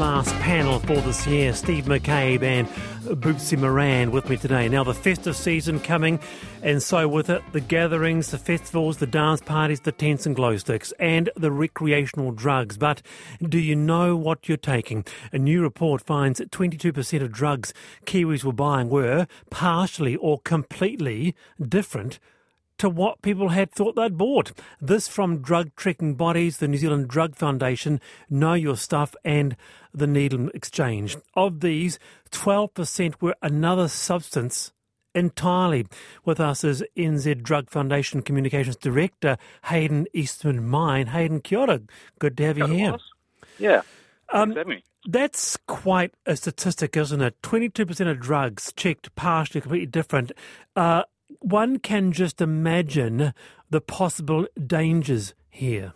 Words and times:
last 0.00 0.34
panel 0.36 0.78
for 0.78 0.96
this 1.02 1.26
year. 1.26 1.52
Steve 1.52 1.84
McCabe 1.84 2.42
and 2.42 2.66
Boopsie 3.20 3.58
Maran 3.58 4.12
with 4.12 4.30
me 4.30 4.38
today. 4.38 4.66
Now, 4.66 4.82
the 4.82 4.94
festive 4.94 5.36
season 5.36 5.78
coming, 5.78 6.18
and 6.62 6.82
so 6.82 7.06
with 7.06 7.28
it, 7.28 7.42
the 7.52 7.60
gatherings, 7.60 8.30
the 8.30 8.38
festivals, 8.38 8.96
the 8.96 9.06
dance 9.06 9.42
parties, 9.42 9.80
the 9.80 9.92
tents 9.92 10.24
and 10.24 10.34
glow 10.34 10.56
sticks, 10.56 10.94
and 10.98 11.28
the 11.36 11.52
recreational 11.52 12.32
drugs. 12.32 12.78
But 12.78 13.02
do 13.46 13.58
you 13.58 13.76
know 13.76 14.16
what 14.16 14.48
you're 14.48 14.56
taking? 14.56 15.04
A 15.34 15.38
new 15.38 15.60
report 15.60 16.00
finds 16.00 16.38
that 16.38 16.50
22% 16.50 17.20
of 17.20 17.30
drugs 17.30 17.74
Kiwis 18.06 18.42
were 18.42 18.54
buying 18.54 18.88
were 18.88 19.26
partially 19.50 20.16
or 20.16 20.40
completely 20.40 21.36
different 21.60 22.18
to 22.80 22.88
what 22.88 23.20
people 23.20 23.50
had 23.50 23.70
thought 23.70 23.94
they'd 23.94 24.16
bought. 24.16 24.52
This 24.80 25.06
from 25.06 25.42
drug 25.42 25.76
tracking 25.76 26.14
bodies, 26.14 26.56
the 26.56 26.66
New 26.66 26.78
Zealand 26.78 27.08
Drug 27.08 27.36
Foundation, 27.36 28.00
Know 28.30 28.54
Your 28.54 28.76
Stuff, 28.76 29.14
and 29.22 29.54
the 29.92 30.06
Needle 30.06 30.48
Exchange. 30.54 31.18
Of 31.34 31.60
these, 31.60 31.98
12% 32.30 33.20
were 33.20 33.36
another 33.42 33.86
substance 33.86 34.72
entirely. 35.14 35.86
With 36.24 36.40
us 36.40 36.64
is 36.64 36.82
NZ 36.96 37.42
Drug 37.42 37.68
Foundation 37.68 38.22
Communications 38.22 38.76
Director 38.76 39.36
Hayden 39.66 40.06
Eastman 40.14 40.66
Mine. 40.66 41.08
Hayden, 41.08 41.42
kia 41.42 41.58
ora. 41.58 41.82
Good 42.18 42.38
to 42.38 42.44
have 42.44 42.56
you 42.56 42.66
here. 42.66 42.96
Yeah. 43.58 43.82
Um, 44.32 44.56
that's 45.06 45.58
quite 45.66 46.14
a 46.24 46.34
statistic, 46.34 46.96
isn't 46.96 47.20
it? 47.20 47.42
22% 47.42 48.10
of 48.10 48.20
drugs 48.20 48.72
checked 48.74 49.14
partially 49.16 49.60
completely 49.60 49.86
different. 49.86 50.32
Uh, 50.74 51.02
one 51.40 51.78
can 51.78 52.12
just 52.12 52.40
imagine 52.40 53.32
the 53.70 53.80
possible 53.80 54.46
dangers 54.66 55.34
here. 55.48 55.92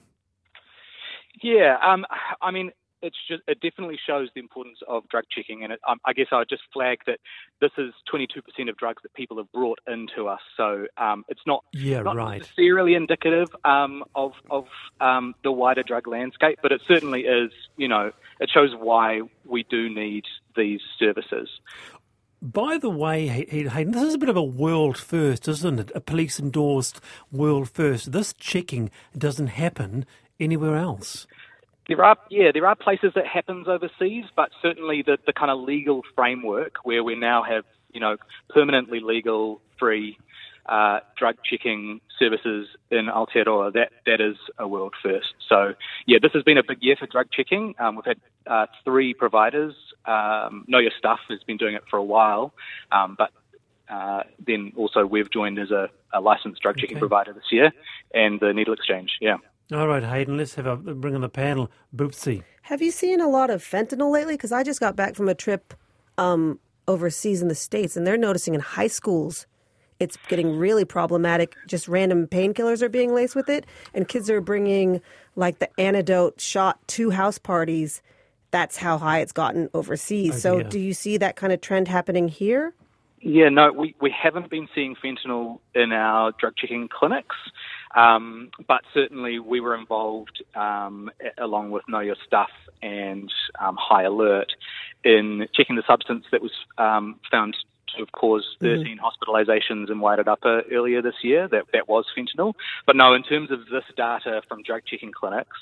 Yeah, 1.42 1.77
um, 1.83 2.06
I 2.41 2.50
mean, 2.50 2.73
it's 3.05 3.17
just, 3.28 3.42
it 3.47 3.61
definitely 3.61 3.98
shows 4.06 4.31
the 4.34 4.41
importance 4.41 4.78
of 4.89 5.06
drug 5.09 5.25
checking, 5.31 5.62
and 5.62 5.75
it, 5.75 5.81
um, 5.87 5.98
I 6.06 6.15
guess 6.15 6.28
I 6.33 6.39
would 6.39 6.48
just 6.48 6.62
flag 6.72 7.00
that 7.06 7.19
this 7.61 7.70
is 7.77 7.92
22% 8.12 8.70
of 8.70 8.77
drugs 8.78 9.03
that 9.03 9.12
people 9.12 9.37
have 9.37 9.53
brought 9.53 9.78
into 9.87 10.27
us, 10.27 10.41
so 10.56 10.87
um, 10.97 11.25
it's 11.28 11.42
not, 11.47 11.65
yeah, 11.75 12.00
not 12.00 12.17
right. 12.17 12.39
necessarily 12.39 12.95
indicative 12.95 13.48
um, 13.65 14.05
of 14.15 14.33
of 14.48 14.65
um, 15.03 15.34
the 15.45 15.53
wider 15.53 15.83
drug 15.83 16.06
landscape, 16.06 16.59
but 16.62 16.72
it 16.72 16.81
certainly 16.89 17.22
is. 17.22 17.50
You 17.77 17.89
know, 17.89 18.11
it 18.41 18.50
shows 18.53 18.70
why 18.78 19.20
we 19.45 19.65
do 19.65 19.95
need 19.95 20.25
these 20.56 20.81
services. 20.98 21.50
By 22.45 22.77
the 22.77 22.91
way, 22.91 23.27
Hayden, 23.27 23.92
this 23.92 24.03
is 24.03 24.12
a 24.12 24.19
bit 24.19 24.28
of 24.28 24.37
a 24.37 24.42
world 24.42 24.98
first, 24.98 25.48
isn't 25.48 25.81
it? 25.81 25.91
A 25.95 26.00
police 26.00 26.39
endorsed 26.39 27.00
world 27.33 27.70
first. 27.70 28.12
This 28.12 28.34
checking 28.34 28.91
doesn't 29.17 29.47
happen 29.47 30.05
anywhere 30.39 30.77
else. 30.77 31.27
There 31.89 32.05
are, 32.05 32.19
yeah, 32.28 32.50
there 32.53 32.67
are 32.67 32.75
places 32.75 33.12
that 33.15 33.27
happens 33.27 33.67
overseas, 33.67 34.27
but 34.37 34.50
certainly 34.61 35.00
the, 35.00 35.17
the 35.25 35.33
kind 35.33 35.50
of 35.50 35.61
legal 35.61 36.03
framework 36.15 36.84
where 36.84 37.03
we 37.03 37.15
now 37.15 37.42
have, 37.42 37.65
you 37.95 38.00
know, 38.00 38.19
permanently 38.50 39.00
legal, 39.00 39.62
free 39.78 40.19
uh, 40.67 41.00
drug 41.17 41.37
checking 41.50 42.03
services 42.19 42.69
in 42.91 43.06
Aotearoa, 43.06 43.72
that, 43.72 43.91
that 44.05 44.20
is 44.20 44.37
a 44.59 44.69
world 44.69 44.92
first. 45.03 45.33
So, 45.48 45.72
yeah, 46.06 46.19
this 46.20 46.33
has 46.33 46.42
been 46.42 46.59
a 46.59 46.62
big 46.62 46.83
year 46.83 46.97
for 46.98 47.06
drug 47.06 47.28
checking. 47.33 47.75
Um, 47.78 47.97
we've 47.97 48.05
had 48.05 48.20
uh, 48.47 48.67
three 48.84 49.15
providers. 49.15 49.75
Um, 50.06 50.64
know 50.69 50.78
Your 50.78 50.92
Stuff 50.98 51.20
has 51.28 51.42
been 51.47 51.56
doing 51.56 51.74
it 51.74 51.84
for 51.91 51.97
a 51.97 52.05
while, 52.05 52.52
um, 52.92 53.16
but 53.16 53.30
uh, 53.88 54.22
then 54.44 54.72
also 54.77 55.06
we've 55.06 55.30
joined 55.30 55.58
as 55.58 55.70
a, 55.70 55.88
a 56.12 56.20
licensed 56.20 56.60
drug 56.62 56.76
checking 56.76 56.97
okay. 56.97 57.00
provider 57.00 57.32
this 57.32 57.50
year, 57.50 57.72
and 58.12 58.41
the 58.41 58.53
Needle 58.53 58.75
Exchange, 58.75 59.10
yeah. 59.20 59.37
All 59.72 59.88
right, 59.88 60.03
Hayden, 60.03 60.37
let's 60.37 60.54
have 60.56 60.66
a 60.66 60.76
bring 60.76 61.15
on 61.15 61.22
the 61.22 61.28
panel. 61.28 61.70
Boopsie. 61.94 62.42
Have 62.62 62.82
you 62.82 62.91
seen 62.91 63.20
a 63.20 63.28
lot 63.28 63.50
of 63.50 63.62
fentanyl 63.62 64.10
lately? 64.10 64.34
Because 64.34 64.53
I 64.53 64.62
just 64.62 64.81
got 64.81 64.94
back 64.94 65.15
from 65.15 65.28
a 65.28 65.34
trip 65.34 65.75
um, 66.19 66.59
overseas 66.86 67.41
in 67.41 67.48
the 67.48 67.54
States, 67.54 67.97
and 67.97 68.06
they're 68.06 68.19
noticing 68.19 68.54
in 68.54 68.60
high 68.60 68.88
schools 68.88 69.47
it's 70.00 70.19
getting 70.28 70.59
really 70.59 70.84
problematic. 70.84 71.56
Just 71.66 71.88
random 71.88 72.26
painkillers 72.26 72.82
are 72.82 72.88
being 72.88 73.15
laced 73.15 73.36
with 73.36 73.48
it, 73.48 73.65
and 73.92 74.09
kids 74.09 74.28
are 74.28 74.41
bringing 74.41 75.00
like 75.36 75.59
the 75.59 75.81
antidote 75.81 76.41
shot 76.41 76.86
to 76.88 77.10
house 77.10 77.38
parties. 77.38 78.03
That's 78.54 78.76
how 78.76 78.98
high 78.98 79.19
it's 79.19 79.32
gotten 79.32 79.69
overseas. 79.75 80.47
Oh, 80.47 80.60
so, 80.60 80.62
do 80.62 80.78
you 80.78 80.94
see 80.94 81.16
that 81.16 81.34
kind 81.34 81.53
of 81.53 81.60
trend 81.60 81.88
happening 81.88 82.28
here? 82.28 82.72
Yeah, 83.20 83.48
no, 83.48 83.72
we, 83.72 83.97
we 84.00 84.15
haven't 84.16 84.48
been 84.48 84.69
seeing 84.72 84.94
fentanyl 84.94 85.59
in 85.75 85.91
our 85.91 86.31
drug 86.38 86.54
checking 86.56 86.87
clinics, 86.87 87.34
um, 87.97 88.50
but 88.69 88.82
certainly 88.94 89.41
we 89.41 89.59
were 89.59 89.75
involved 89.75 90.44
um, 90.54 91.10
along 91.37 91.72
with 91.72 91.82
Know 91.88 91.98
Your 91.98 92.15
Stuff 92.25 92.50
and 92.81 93.28
um, 93.60 93.76
High 93.76 94.04
Alert 94.04 94.53
in 95.03 95.48
checking 95.53 95.75
the 95.75 95.82
substance 95.84 96.25
that 96.31 96.41
was 96.41 96.53
um, 96.78 97.19
found 97.32 97.56
to 97.97 98.03
have 98.03 98.12
caused 98.12 98.47
mm-hmm. 98.62 98.82
13 98.82 98.98
mm-hmm. 98.98 99.04
hospitalisations 99.04 99.91
in 99.91 99.98
Wairarapa 99.98 100.71
earlier 100.71 101.03
this 101.03 101.25
year. 101.25 101.48
That 101.48 101.65
that 101.72 101.88
was 101.88 102.04
fentanyl. 102.16 102.53
But 102.86 102.94
no, 102.94 103.15
in 103.15 103.25
terms 103.25 103.50
of 103.50 103.66
this 103.66 103.84
data 103.97 104.42
from 104.48 104.62
drug 104.62 104.82
checking 104.86 105.10
clinics, 105.10 105.59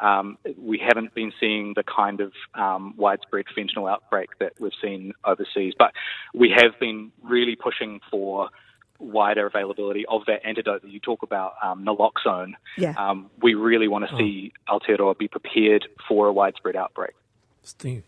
um, 0.00 0.38
we 0.58 0.78
haven't 0.78 1.14
been 1.14 1.32
seeing 1.38 1.74
the 1.74 1.84
kind 1.84 2.20
of 2.20 2.32
um, 2.54 2.94
widespread 2.96 3.46
fentanyl 3.56 3.90
outbreak 3.90 4.30
that 4.40 4.52
we've 4.58 4.72
seen 4.82 5.12
overseas. 5.24 5.74
But 5.78 5.92
we 6.34 6.50
have 6.56 6.78
been 6.80 7.12
really 7.22 7.56
pushing 7.56 8.00
for 8.10 8.50
wider 8.98 9.46
availability 9.46 10.04
of 10.06 10.22
that 10.26 10.44
antidote 10.44 10.82
that 10.82 10.90
you 10.90 11.00
talk 11.00 11.22
about, 11.22 11.54
um, 11.62 11.84
naloxone. 11.84 12.52
Yeah. 12.76 12.94
Um, 12.96 13.30
we 13.40 13.54
really 13.54 13.88
want 13.88 14.08
to 14.08 14.14
oh. 14.14 14.18
see 14.18 14.52
Aotearoa 14.68 15.18
be 15.18 15.28
prepared 15.28 15.88
for 16.08 16.26
a 16.26 16.32
widespread 16.32 16.76
outbreak. 16.76 17.14
Steve. 17.62 18.04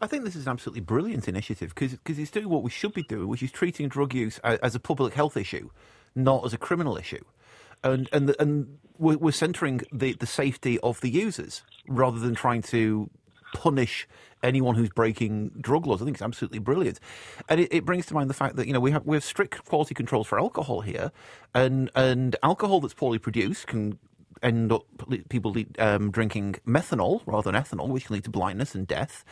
I 0.00 0.06
think 0.06 0.24
this 0.24 0.36
is 0.36 0.46
an 0.46 0.52
absolutely 0.52 0.80
brilliant 0.80 1.26
initiative 1.26 1.74
because 1.74 2.18
it's 2.18 2.30
doing 2.30 2.48
what 2.48 2.62
we 2.62 2.70
should 2.70 2.94
be 2.94 3.02
doing, 3.02 3.26
which 3.26 3.42
is 3.42 3.50
treating 3.50 3.88
drug 3.88 4.14
use 4.14 4.38
as 4.38 4.76
a 4.76 4.80
public 4.80 5.14
health 5.14 5.36
issue, 5.36 5.70
not 6.14 6.44
as 6.44 6.54
a 6.54 6.58
criminal 6.58 6.96
issue. 6.96 7.24
And 7.82 8.08
and 8.12 8.34
and 8.38 8.78
we're, 8.98 9.18
we're 9.18 9.32
centering 9.32 9.82
the, 9.92 10.14
the 10.14 10.26
safety 10.26 10.78
of 10.80 11.00
the 11.00 11.10
users 11.10 11.62
rather 11.86 12.18
than 12.18 12.34
trying 12.34 12.62
to 12.62 13.10
punish 13.54 14.06
anyone 14.42 14.74
who's 14.74 14.90
breaking 14.90 15.50
drug 15.60 15.86
laws. 15.86 16.02
I 16.02 16.04
think 16.04 16.16
it's 16.16 16.22
absolutely 16.22 16.58
brilliant, 16.58 17.00
and 17.48 17.60
it, 17.60 17.72
it, 17.72 17.84
brings 17.84 18.06
to 18.06 18.14
mind 18.14 18.30
the 18.30 18.34
fact 18.34 18.56
that 18.56 18.66
you 18.66 18.72
know 18.72 18.80
we 18.80 18.90
have 18.90 19.06
we 19.06 19.16
have 19.16 19.24
strict 19.24 19.64
quality 19.64 19.94
controls 19.94 20.26
for 20.26 20.38
alcohol 20.38 20.80
here, 20.80 21.12
and 21.54 21.90
and 21.94 22.36
alcohol 22.42 22.80
that's 22.80 22.94
poorly 22.94 23.18
produced 23.18 23.66
can 23.66 23.98
end 24.42 24.72
up 24.72 24.84
people 25.28 25.54
um, 25.78 26.10
drinking 26.10 26.56
methanol 26.66 27.22
rather 27.26 27.50
than 27.50 27.60
ethanol, 27.60 27.88
which 27.88 28.06
can 28.06 28.14
lead 28.14 28.24
to 28.24 28.30
blindness 28.30 28.74
and 28.74 28.86
death. 28.86 29.24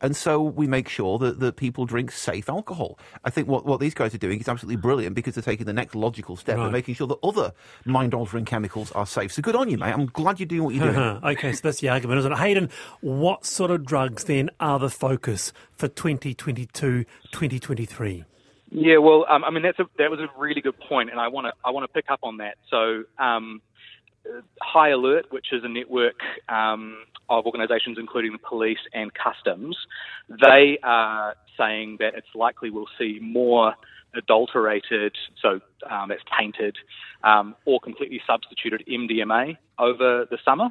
And 0.00 0.16
so 0.16 0.42
we 0.42 0.66
make 0.66 0.88
sure 0.88 1.18
that, 1.18 1.40
that 1.40 1.56
people 1.56 1.86
drink 1.86 2.12
safe 2.12 2.48
alcohol. 2.48 2.98
I 3.24 3.30
think 3.30 3.48
what, 3.48 3.64
what 3.64 3.80
these 3.80 3.94
guys 3.94 4.14
are 4.14 4.18
doing 4.18 4.40
is 4.40 4.48
absolutely 4.48 4.80
brilliant 4.80 5.14
because 5.14 5.34
they're 5.34 5.42
taking 5.42 5.66
the 5.66 5.72
next 5.72 5.94
logical 5.94 6.36
step 6.36 6.56
right. 6.56 6.64
and 6.64 6.72
making 6.72 6.94
sure 6.94 7.06
that 7.06 7.18
other 7.22 7.52
mind 7.84 8.14
altering 8.14 8.44
chemicals 8.44 8.92
are 8.92 9.06
safe. 9.06 9.32
So 9.32 9.42
good 9.42 9.56
on 9.56 9.68
you, 9.68 9.78
mate. 9.78 9.92
I'm 9.92 10.06
glad 10.06 10.40
you're 10.40 10.46
doing 10.46 10.64
what 10.64 10.74
you're 10.74 10.92
doing. 10.92 10.98
okay, 11.24 11.52
so 11.52 11.60
that's 11.62 11.80
the 11.80 11.88
argument, 11.88 12.18
isn't 12.20 12.32
it? 12.32 12.38
Hayden, 12.38 12.70
what 13.00 13.44
sort 13.44 13.70
of 13.70 13.84
drugs 13.84 14.24
then 14.24 14.50
are 14.60 14.78
the 14.78 14.90
focus 14.90 15.52
for 15.72 15.88
2022 15.88 17.04
2023? 17.32 18.24
Yeah, 18.74 18.96
well, 18.98 19.26
um, 19.28 19.44
I 19.44 19.50
mean 19.50 19.62
that's 19.62 19.78
a, 19.78 19.84
that 19.98 20.10
was 20.10 20.18
a 20.18 20.28
really 20.38 20.62
good 20.62 20.78
point, 20.88 21.10
and 21.10 21.20
I 21.20 21.28
want 21.28 21.46
to 21.46 21.52
I 21.62 21.70
want 21.70 21.84
to 21.84 21.92
pick 21.92 22.10
up 22.10 22.20
on 22.22 22.38
that. 22.38 22.56
So, 22.70 23.04
um, 23.18 23.60
High 24.60 24.90
Alert, 24.90 25.26
which 25.30 25.46
is 25.52 25.62
a 25.64 25.68
network 25.68 26.20
um, 26.48 26.98
of 27.28 27.46
organisations 27.46 27.96
including 27.98 28.32
the 28.32 28.38
police 28.38 28.78
and 28.92 29.10
customs, 29.14 29.76
they 30.28 30.78
are 30.82 31.34
saying 31.58 31.96
that 32.00 32.14
it's 32.14 32.34
likely 32.34 32.70
we'll 32.70 32.86
see 32.98 33.18
more 33.20 33.74
adulterated, 34.14 35.16
so 35.40 35.60
um, 35.90 36.08
that's 36.08 36.22
tainted, 36.38 36.76
um, 37.24 37.54
or 37.64 37.80
completely 37.80 38.20
substituted 38.26 38.84
MDMA 38.88 39.56
over 39.78 40.26
the 40.30 40.38
summer. 40.44 40.70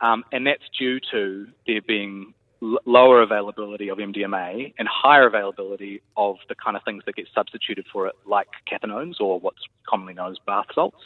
Um, 0.00 0.24
and 0.32 0.46
that's 0.46 0.62
due 0.78 1.00
to 1.10 1.46
there 1.66 1.80
being 1.80 2.34
l- 2.62 2.78
lower 2.84 3.22
availability 3.22 3.88
of 3.88 3.98
MDMA 3.98 4.74
and 4.78 4.88
higher 4.88 5.26
availability 5.26 6.02
of 6.16 6.36
the 6.48 6.54
kind 6.54 6.76
of 6.76 6.82
things 6.84 7.02
that 7.06 7.16
get 7.16 7.26
substituted 7.34 7.86
for 7.92 8.06
it, 8.06 8.14
like 8.26 8.48
cathinones 8.70 9.20
or 9.20 9.40
what's 9.40 9.62
commonly 9.88 10.14
known 10.14 10.32
as 10.32 10.38
bath 10.46 10.66
salts. 10.74 11.02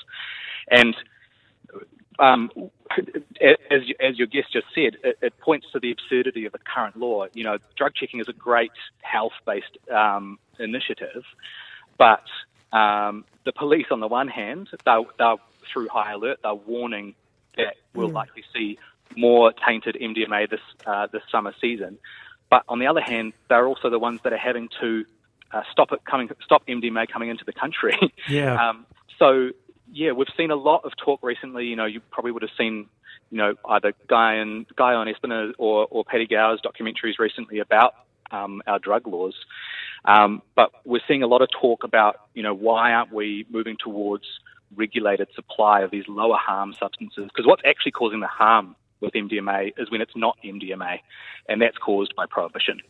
And 0.71 0.97
um, 2.19 2.51
as, 3.41 3.81
as 4.01 4.19
your 4.19 4.27
guest 4.27 4.53
just 4.53 4.67
said, 4.75 4.97
it, 5.03 5.19
it, 5.23 5.39
points 5.39 5.67
to 5.73 5.81
the 5.81 5.91
absurdity 5.91 6.45
of 6.47 6.53
the 6.53 6.59
current 6.59 6.97
law. 6.97 7.27
You 7.33 7.45
know, 7.45 7.59
drug 7.77 7.95
checking 7.95 8.21
is 8.21 8.29
a 8.29 8.33
great 8.33 8.73
health-based 9.03 9.79
um, 9.91 10.39
initiative, 10.59 11.25
but 11.99 12.25
um, 12.73 13.25
the 13.45 13.53
police, 13.53 13.87
on 13.91 14.01
the 14.01 14.09
one 14.09 14.29
hand, 14.29 14.69
they're, 14.85 15.03
they're, 15.19 15.37
through 15.73 15.89
high 15.89 16.13
alert, 16.13 16.41
they're 16.43 16.55
warning 16.55 17.15
that 17.57 17.75
we'll 17.95 18.11
mm. 18.11 18.15
likely 18.15 18.45
see 18.55 18.79
more 19.17 19.53
tainted 19.53 19.97
MDMA 20.01 20.49
this 20.49 20.61
uh, 20.87 21.07
this 21.13 21.23
summer 21.31 21.55
season. 21.61 21.99
But 22.49 22.65
on 22.69 22.79
the 22.79 22.87
other 22.87 23.01
hand, 23.01 23.33
they're 23.49 23.67
also 23.67 23.91
the 23.91 23.99
ones 23.99 24.21
that 24.25 24.33
are 24.33 24.39
having 24.39 24.69
to 24.81 25.05
uh, 25.53 25.63
stop 25.71 25.93
it 25.93 26.05
coming, 26.05 26.29
stop 26.45 26.67
MDMA 26.67 27.09
coming 27.09 27.29
into 27.29 27.45
the 27.45 27.53
country. 27.53 27.97
Yeah. 28.29 28.57
Um, 28.71 28.87
so 29.19 29.51
yeah, 29.93 30.13
we've 30.13 30.29
seen 30.37 30.51
a 30.51 30.57
lot 30.57 30.85
of 30.85 30.93
talk 30.97 31.21
recently. 31.23 31.67
You 31.67 31.77
know, 31.77 31.87
you 31.87 32.01
probably 32.11 32.33
would 32.33 32.43
have 32.43 32.51
seen 32.57 32.89
you 33.31 33.39
know, 33.39 33.55
either 33.69 33.95
Guy 34.09 34.35
and 34.35 34.67
Guy 34.77 34.95
on 34.95 35.13
or, 35.59 35.87
or 35.91 36.05
Paddy 36.05 36.27
Gower's 36.27 36.61
documentaries 36.61 37.19
recently 37.19 37.61
about 37.61 37.95
um, 38.31 38.63
our 38.67 38.79
drug 38.79 39.07
laws. 39.07 39.35
Um, 40.05 40.43
but 40.57 40.71
we're 40.85 41.01
seeing 41.07 41.23
a 41.23 41.27
lot 41.27 41.43
of 41.43 41.49
talk 41.61 41.85
about, 41.85 42.17
you 42.35 42.43
know, 42.43 42.55
why 42.55 42.93
aren't 42.93 43.13
we 43.13 43.47
moving 43.51 43.77
towards 43.83 44.25
regulated 44.75 45.29
supply 45.35 45.83
of 45.83 45.91
these 45.91 46.05
lower 46.09 46.37
harm 46.37 46.75
substances? 46.79 47.25
Because 47.25 47.47
what's 47.47 47.63
actually 47.65 47.93
causing 47.93 48.21
the 48.21 48.27
harm 48.27 48.75
with 49.01 49.13
MDMA 49.13 49.73
is 49.79 49.91
when 49.91 50.01
it's 50.01 50.17
not 50.17 50.37
MDMA, 50.45 50.99
and 51.49 51.63
that's 51.63 51.79
caused 51.79 52.15
by 52.17 52.27
prohibition. 52.29 52.81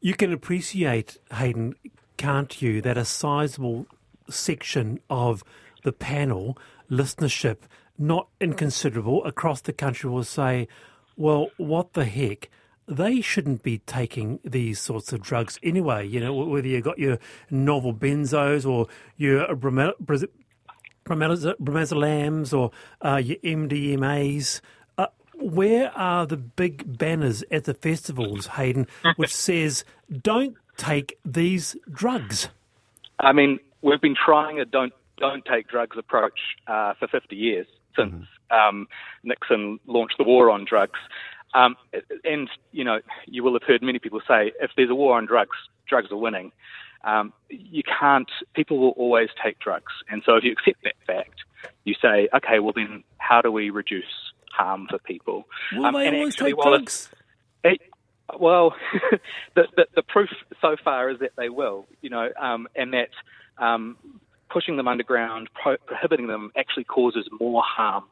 You 0.00 0.14
can 0.14 0.32
appreciate, 0.32 1.18
Hayden, 1.32 1.74
can't 2.16 2.62
you, 2.62 2.80
that 2.82 2.96
a 2.96 3.04
sizable 3.04 3.86
section 4.28 5.00
of 5.10 5.42
the 5.84 5.92
panel 5.92 6.58
listenership, 6.90 7.58
not 7.96 8.28
inconsiderable 8.40 9.24
across 9.24 9.60
the 9.60 9.72
country, 9.72 10.10
will 10.10 10.24
say, 10.24 10.66
well, 11.16 11.50
what 11.56 11.92
the 11.92 12.04
heck? 12.04 12.50
They 12.86 13.20
shouldn't 13.20 13.62
be 13.62 13.78
taking 13.78 14.40
these 14.44 14.80
sorts 14.80 15.12
of 15.12 15.22
drugs 15.22 15.58
anyway. 15.62 16.06
You 16.06 16.20
know, 16.20 16.34
whether 16.34 16.66
you've 16.66 16.84
got 16.84 16.98
your 16.98 17.18
novel 17.50 17.94
benzos 17.94 18.68
or 18.68 18.88
your 19.16 19.46
bromazolams 21.04 22.52
or 22.52 22.72
uh, 23.00 23.16
your 23.16 23.38
MDMAs. 23.38 24.60
Uh, 24.98 25.06
where 25.36 25.90
are 25.96 26.26
the 26.26 26.36
big 26.36 26.98
banners 26.98 27.42
at 27.50 27.64
the 27.64 27.72
festivals, 27.72 28.48
Hayden, 28.48 28.86
which 29.16 29.34
says 29.34 29.84
don't 30.22 30.56
take 30.76 31.18
these 31.24 31.76
drugs? 31.90 32.50
I 33.18 33.32
mean, 33.32 33.60
we've 33.80 34.00
been 34.00 34.16
trying 34.16 34.60
a 34.60 34.66
don't 34.66 34.92
don't 35.18 35.44
take 35.44 35.68
drugs 35.68 35.96
approach 35.98 36.38
uh, 36.66 36.94
for 36.98 37.08
50 37.08 37.36
years 37.36 37.66
since 37.96 38.12
mm-hmm. 38.12 38.76
um, 38.76 38.88
Nixon 39.22 39.78
launched 39.86 40.16
the 40.18 40.24
war 40.24 40.50
on 40.50 40.64
drugs. 40.64 40.98
Um, 41.54 41.76
and 42.24 42.48
you 42.72 42.84
know, 42.84 43.00
you 43.26 43.44
will 43.44 43.52
have 43.52 43.62
heard 43.62 43.82
many 43.82 43.98
people 43.98 44.20
say, 44.26 44.52
if 44.60 44.72
there's 44.76 44.90
a 44.90 44.94
war 44.94 45.16
on 45.16 45.26
drugs, 45.26 45.56
drugs 45.88 46.10
are 46.10 46.16
winning. 46.16 46.52
Um, 47.04 47.32
you 47.48 47.82
can't. 47.82 48.30
People 48.54 48.78
will 48.78 48.90
always 48.90 49.28
take 49.42 49.58
drugs, 49.60 49.92
and 50.08 50.22
so 50.24 50.36
if 50.36 50.44
you 50.44 50.52
accept 50.52 50.82
that 50.84 50.94
fact, 51.06 51.44
you 51.84 51.94
say, 52.00 52.28
okay, 52.34 52.58
well 52.58 52.72
then, 52.74 53.04
how 53.18 53.42
do 53.42 53.52
we 53.52 53.70
reduce 53.70 54.32
harm 54.50 54.86
for 54.88 54.98
people? 54.98 55.44
Will 55.72 55.84
um, 55.84 55.94
they 55.94 56.08
always 56.08 56.34
actually, 56.34 56.52
take 56.52 56.62
drugs? 56.62 57.10
It, 57.62 57.80
well, 58.40 58.74
the, 59.54 59.64
the, 59.76 59.86
the 59.94 60.02
proof 60.02 60.30
so 60.62 60.76
far 60.82 61.10
is 61.10 61.18
that 61.20 61.32
they 61.36 61.50
will. 61.50 61.86
You 62.00 62.08
know, 62.08 62.30
um, 62.40 62.68
and 62.74 62.94
that 62.94 63.10
um, 63.58 63.98
pushing 64.54 64.76
them 64.78 64.88
underground, 64.88 65.50
pro- 65.60 65.82
prohibiting 65.90 66.28
them, 66.28 66.52
actually 66.56 66.84
causes 66.84 67.28
more 67.40 67.62
harm 67.62 68.04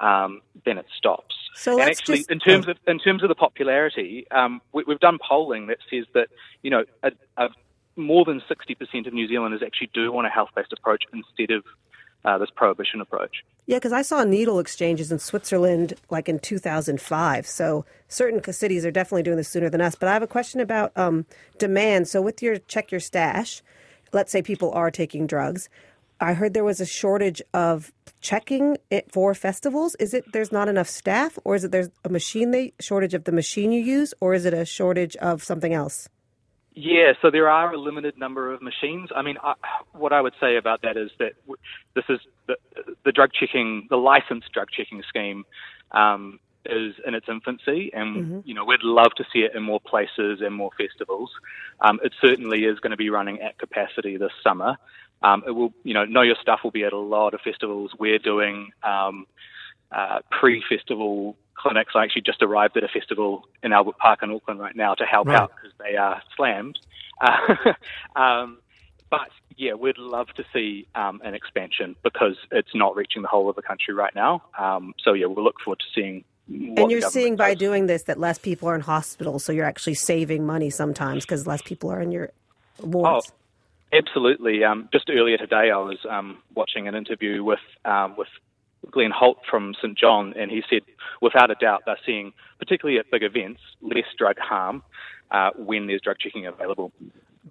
um, 0.00 0.40
then 0.64 0.78
it 0.78 0.86
stops. 0.96 1.34
So 1.54 1.80
and 1.80 1.88
actually, 1.88 2.18
just, 2.18 2.30
in 2.30 2.40
terms 2.40 2.68
of 2.68 2.76
in 2.86 2.98
terms 2.98 3.22
of 3.22 3.28
the 3.28 3.34
popularity, 3.34 4.26
um, 4.30 4.60
we, 4.72 4.84
have 4.88 5.00
done 5.00 5.18
polling 5.26 5.68
that 5.68 5.78
says 5.90 6.04
that 6.14 6.28
you 6.62 6.70
know 6.70 6.84
a, 7.02 7.12
a, 7.36 7.48
more 7.96 8.24
than 8.24 8.42
sixty 8.48 8.74
percent 8.74 9.06
of 9.06 9.14
New 9.14 9.28
Zealanders 9.28 9.62
actually 9.64 9.90
do 9.94 10.10
want 10.10 10.26
a 10.26 10.30
health-based 10.30 10.72
approach 10.72 11.04
instead 11.12 11.54
of 11.54 11.64
uh, 12.24 12.38
this 12.38 12.50
prohibition 12.56 13.00
approach. 13.00 13.44
Yeah, 13.66 13.76
because 13.76 13.92
I 13.92 14.02
saw 14.02 14.24
needle 14.24 14.58
exchanges 14.58 15.12
in 15.12 15.20
Switzerland 15.20 15.94
like 16.10 16.28
in 16.28 16.38
2005. 16.40 17.46
So 17.46 17.84
certain 18.08 18.52
cities 18.52 18.84
are 18.84 18.90
definitely 18.90 19.22
doing 19.22 19.36
this 19.36 19.48
sooner 19.48 19.70
than 19.70 19.80
us. 19.80 19.94
But 19.94 20.08
I 20.08 20.12
have 20.12 20.22
a 20.22 20.26
question 20.26 20.60
about 20.60 20.92
um, 20.96 21.24
demand. 21.56 22.08
So 22.08 22.20
with 22.20 22.42
your 22.42 22.56
check 22.56 22.90
your 22.90 23.00
stash, 23.00 23.62
let's 24.14 24.32
say 24.32 24.42
people 24.42 24.72
are 24.72 24.90
taking 24.90 25.26
drugs. 25.26 25.68
I 26.20 26.32
heard 26.34 26.54
there 26.54 26.64
was 26.64 26.80
a 26.80 26.86
shortage 26.86 27.42
of 27.52 27.92
checking 28.20 28.78
it 28.90 29.12
for 29.12 29.34
festivals. 29.34 29.94
Is 29.96 30.14
it 30.14 30.32
there's 30.32 30.52
not 30.52 30.68
enough 30.68 30.88
staff, 30.88 31.38
or 31.44 31.56
is 31.56 31.64
it 31.64 31.72
there's 31.72 31.90
a 32.04 32.08
machine 32.08 32.52
they 32.52 32.72
shortage 32.80 33.14
of 33.14 33.24
the 33.24 33.32
machine 33.32 33.72
you 33.72 33.82
use, 33.82 34.14
or 34.20 34.32
is 34.32 34.44
it 34.44 34.54
a 34.54 34.64
shortage 34.64 35.16
of 35.16 35.42
something 35.42 35.74
else? 35.74 36.08
Yeah, 36.76 37.12
so 37.22 37.30
there 37.30 37.48
are 37.48 37.72
a 37.72 37.78
limited 37.78 38.18
number 38.18 38.52
of 38.52 38.60
machines. 38.60 39.10
I 39.14 39.22
mean, 39.22 39.36
I, 39.42 39.54
what 39.92 40.12
I 40.12 40.20
would 40.20 40.34
say 40.40 40.56
about 40.56 40.82
that 40.82 40.96
is 40.96 41.10
that 41.18 41.32
this 41.94 42.04
is 42.08 42.18
the, 42.48 42.56
the 43.04 43.12
drug 43.12 43.30
checking, 43.38 43.86
the 43.90 43.96
licensed 43.96 44.52
drug 44.52 44.68
checking 44.76 45.02
scheme 45.08 45.44
um, 45.92 46.40
is 46.66 46.94
in 47.06 47.14
its 47.14 47.26
infancy, 47.28 47.90
and 47.92 48.16
mm-hmm. 48.16 48.40
you 48.44 48.54
know 48.54 48.64
we'd 48.64 48.82
love 48.82 49.12
to 49.16 49.24
see 49.32 49.40
it 49.40 49.54
in 49.54 49.62
more 49.62 49.80
places 49.80 50.40
and 50.40 50.54
more 50.54 50.70
festivals. 50.78 51.30
Um, 51.80 52.00
it 52.02 52.12
certainly 52.20 52.64
is 52.64 52.78
going 52.80 52.92
to 52.92 52.96
be 52.96 53.10
running 53.10 53.40
at 53.40 53.58
capacity 53.58 54.16
this 54.16 54.32
summer. 54.42 54.76
Um, 55.22 55.42
it 55.46 55.52
will, 55.52 55.72
you 55.84 55.94
know, 55.94 56.04
know 56.04 56.22
your 56.22 56.36
stuff 56.40 56.60
will 56.62 56.70
be 56.70 56.84
at 56.84 56.92
a 56.92 56.98
lot 56.98 57.34
of 57.34 57.40
festivals. 57.40 57.92
We're 57.98 58.18
doing 58.18 58.70
um, 58.82 59.26
uh, 59.90 60.20
pre-festival 60.30 61.36
clinics. 61.54 61.92
I 61.94 62.04
actually 62.04 62.22
just 62.22 62.42
arrived 62.42 62.76
at 62.76 62.84
a 62.84 62.88
festival 62.88 63.48
in 63.62 63.72
Albert 63.72 63.96
Park 63.98 64.22
in 64.22 64.30
Auckland 64.30 64.60
right 64.60 64.76
now 64.76 64.94
to 64.94 65.04
help 65.04 65.28
right. 65.28 65.40
out 65.40 65.52
because 65.54 65.72
they 65.78 65.96
are 65.96 66.22
slammed. 66.36 66.78
Uh, 67.20 67.72
um, 68.20 68.58
but 69.10 69.30
yeah, 69.56 69.74
we'd 69.74 69.98
love 69.98 70.28
to 70.36 70.44
see 70.52 70.86
um, 70.94 71.20
an 71.24 71.34
expansion 71.34 71.96
because 72.02 72.36
it's 72.50 72.74
not 72.74 72.96
reaching 72.96 73.22
the 73.22 73.28
whole 73.28 73.48
of 73.48 73.56
the 73.56 73.62
country 73.62 73.94
right 73.94 74.14
now. 74.14 74.42
Um, 74.58 74.94
so 75.02 75.12
yeah, 75.12 75.26
we'll 75.26 75.44
look 75.44 75.60
forward 75.64 75.80
to 75.80 75.86
seeing. 75.94 76.24
And 76.48 76.90
you're 76.90 77.00
seeing 77.00 77.36
by 77.36 77.54
doing 77.54 77.86
this 77.86 78.04
that 78.04 78.18
less 78.18 78.38
people 78.38 78.68
are 78.68 78.74
in 78.74 78.80
hospitals, 78.80 79.44
so 79.44 79.52
you're 79.52 79.64
actually 79.64 79.94
saving 79.94 80.44
money 80.46 80.70
sometimes 80.70 81.24
because 81.24 81.46
less 81.46 81.62
people 81.62 81.90
are 81.90 82.00
in 82.00 82.12
your 82.12 82.30
wards. 82.80 83.30
Oh, 83.30 83.34
Absolutely. 83.94 84.64
Um, 84.64 84.88
just 84.92 85.08
earlier 85.08 85.38
today, 85.38 85.70
I 85.70 85.76
was 85.76 85.98
um, 86.10 86.38
watching 86.54 86.88
an 86.88 86.94
interview 86.94 87.44
with 87.44 87.60
um, 87.84 88.16
with 88.16 88.28
Glenn 88.90 89.12
Holt 89.12 89.38
from 89.48 89.74
St 89.80 89.96
John, 89.96 90.34
and 90.36 90.50
he 90.50 90.62
said, 90.68 90.82
without 91.22 91.50
a 91.50 91.54
doubt, 91.54 91.82
they're 91.86 91.98
seeing, 92.04 92.32
particularly 92.58 92.98
at 92.98 93.10
big 93.10 93.22
events, 93.22 93.60
less 93.80 94.04
drug 94.18 94.38
harm 94.38 94.82
uh, 95.30 95.50
when 95.56 95.86
there's 95.86 96.00
drug 96.00 96.16
checking 96.18 96.46
available. 96.46 96.92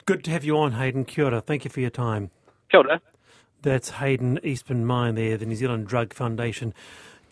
Good 0.06 0.24
to 0.25 0.31
have 0.31 0.44
you 0.44 0.57
on, 0.57 0.74
Hayden. 0.74 1.06
Kia 1.06 1.25
ora. 1.25 1.42
Thank 1.42 1.63
you 1.63 1.69
for 1.69 1.80
your 1.80 1.90
time. 1.90 2.30
Kia 2.69 2.81
ora. 2.81 3.01
That's 3.62 3.92
Hayden 3.92 4.40
Eastman 4.44 4.86
Mine 4.86 5.16
there, 5.16 5.38
the 5.38 5.45
New 5.45 5.56
Zealand 5.56 5.88
Drug 5.88 6.13
Foundation 6.13 6.74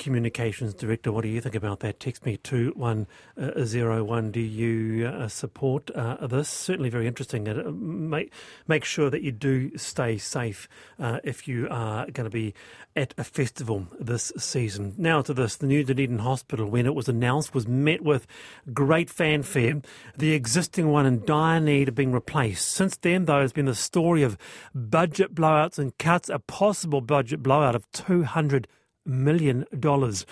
Communications 0.01 0.73
Director. 0.73 1.11
What 1.11 1.21
do 1.21 1.27
you 1.27 1.39
think 1.41 1.53
about 1.53 1.81
that? 1.81 1.99
Text 1.99 2.25
me 2.25 2.37
2101. 2.37 4.31
Do 4.31 4.39
you 4.39 5.05
uh, 5.05 5.27
support 5.27 5.91
uh, 5.91 6.25
this? 6.25 6.49
Certainly 6.49 6.89
very 6.89 7.05
interesting. 7.05 7.47
Uh, 7.47 7.71
make, 7.71 8.33
make 8.67 8.83
sure 8.83 9.11
that 9.11 9.21
you 9.21 9.31
do 9.31 9.77
stay 9.77 10.17
safe 10.17 10.67
uh, 10.99 11.19
if 11.23 11.47
you 11.47 11.67
are 11.69 12.09
going 12.09 12.25
to 12.25 12.31
be 12.31 12.55
at 12.95 13.13
a 13.15 13.23
festival 13.23 13.87
this 13.99 14.31
season. 14.37 14.95
Now 14.97 15.21
to 15.21 15.35
this. 15.35 15.55
The 15.55 15.67
new 15.67 15.83
Dunedin 15.83 16.17
Hospital, 16.19 16.67
when 16.67 16.87
it 16.87 16.95
was 16.95 17.07
announced, 17.07 17.53
was 17.53 17.67
met 17.67 18.01
with 18.01 18.25
great 18.73 19.07
fanfare. 19.07 19.83
The 20.17 20.33
existing 20.33 20.87
one 20.87 21.05
in 21.05 21.23
dire 21.25 21.59
need 21.59 21.89
of 21.89 21.95
being 21.95 22.11
replaced. 22.11 22.69
Since 22.69 22.97
then, 22.97 23.25
though, 23.25 23.41
has 23.41 23.53
been 23.53 23.67
the 23.67 23.75
story 23.75 24.23
of 24.23 24.35
budget 24.73 25.35
blowouts 25.35 25.77
and 25.77 25.95
cuts, 25.99 26.27
a 26.27 26.39
possible 26.39 27.01
budget 27.01 27.43
blowout 27.43 27.75
of 27.75 27.89
200 27.91 28.67
million 29.05 29.65
dollars. 29.77 30.25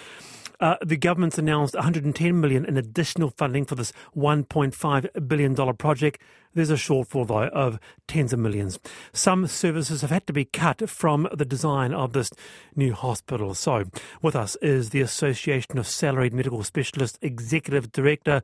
Uh, 0.60 0.76
the 0.86 0.98
government's 0.98 1.38
announced 1.38 1.74
110 1.74 2.40
million 2.40 2.66
in 2.66 2.76
additional 2.76 3.30
funding 3.30 3.64
for 3.64 3.76
this 3.76 3.94
1.5 4.16 5.28
billion 5.28 5.54
dollar 5.54 5.74
project. 5.74 6.22
There's 6.54 6.70
a 6.70 6.74
shortfall 6.74 7.28
though 7.28 7.48
of 7.48 7.80
tens 8.08 8.34
of 8.34 8.40
millions. 8.40 8.78
Some 9.14 9.48
services 9.48 10.02
have 10.02 10.10
had 10.10 10.28
to 10.28 10.34
be 10.34 10.44
cut 10.44 10.90
from 10.90 11.30
the 11.32 11.46
design 11.46 11.94
of 11.94 12.12
this 12.12 12.32
new 12.76 12.94
hospital. 12.94 13.54
So, 13.54 13.86
with 14.22 14.36
us 14.36 14.58
is 14.58 14.90
the 14.90 15.02
Association 15.02 15.78
of 15.78 15.88
Salaried 15.88 16.34
Medical 16.34 16.64
Specialists 16.64 17.20
Executive 17.22 17.92
Director. 17.92 18.42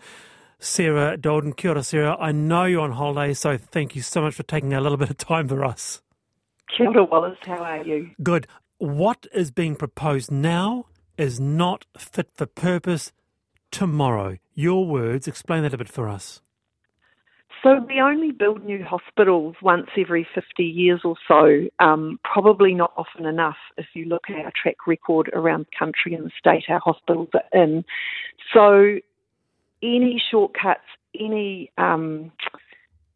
Sarah 0.58 1.18
Dalton. 1.18 1.52
Kia 1.52 1.72
ora, 1.72 1.84
Sarah. 1.84 2.16
I 2.18 2.32
know 2.32 2.64
you're 2.64 2.82
on 2.82 2.94
holiday, 2.94 3.34
so 3.34 3.58
thank 3.58 3.94
you 3.94 4.02
so 4.02 4.22
much 4.22 4.36
for 4.36 4.44
taking 4.44 4.74
a 4.74 4.80
little 4.80 4.98
bit 4.98 5.10
of 5.10 5.18
time 5.18 5.50
for 5.50 5.66
us. 5.66 6.02
Kia 6.78 6.88
ora, 6.88 7.04
Wallace. 7.04 7.38
How 7.42 7.58
are 7.58 7.84
you? 7.84 8.12
Good 8.24 8.48
what 8.78 9.28
is 9.34 9.52
being 9.52 9.76
proposed 9.76 10.32
now 10.32 10.86
is 11.18 11.40
not 11.40 11.86
fit 11.98 12.30
for 12.36 12.46
purpose 12.46 13.12
tomorrow. 13.72 14.38
Your 14.54 14.86
words, 14.86 15.28
explain 15.28 15.64
that 15.64 15.74
a 15.74 15.78
bit 15.78 15.90
for 15.90 16.08
us. 16.08 16.42
So 17.64 17.84
we 17.88 18.00
only 18.00 18.32
build 18.32 18.64
new 18.64 18.84
hospitals 18.84 19.56
once 19.62 19.88
every 19.98 20.28
50 20.36 20.64
years 20.64 21.02
or 21.04 21.16
so, 21.28 21.68
um, 21.80 22.20
probably 22.24 22.76
not 22.76 22.94
often 22.96 23.26
enough 23.26 23.58
if 23.78 23.88
you 23.96 24.06
look 24.06 24.26
at 24.30 24.36
our 24.36 24.52
track 24.62 24.86
record 24.86 25.32
around 25.34 25.66
the 25.66 25.78
country 25.78 26.14
and 26.14 26.26
the 26.26 26.32
state 26.38 26.66
our 26.70 26.80
hospitals 26.80 27.30
are 27.34 27.60
in. 27.60 27.84
So 28.54 29.00
any 29.82 30.22
shortcuts, 30.30 30.86
any 31.20 31.72
um, 31.78 32.32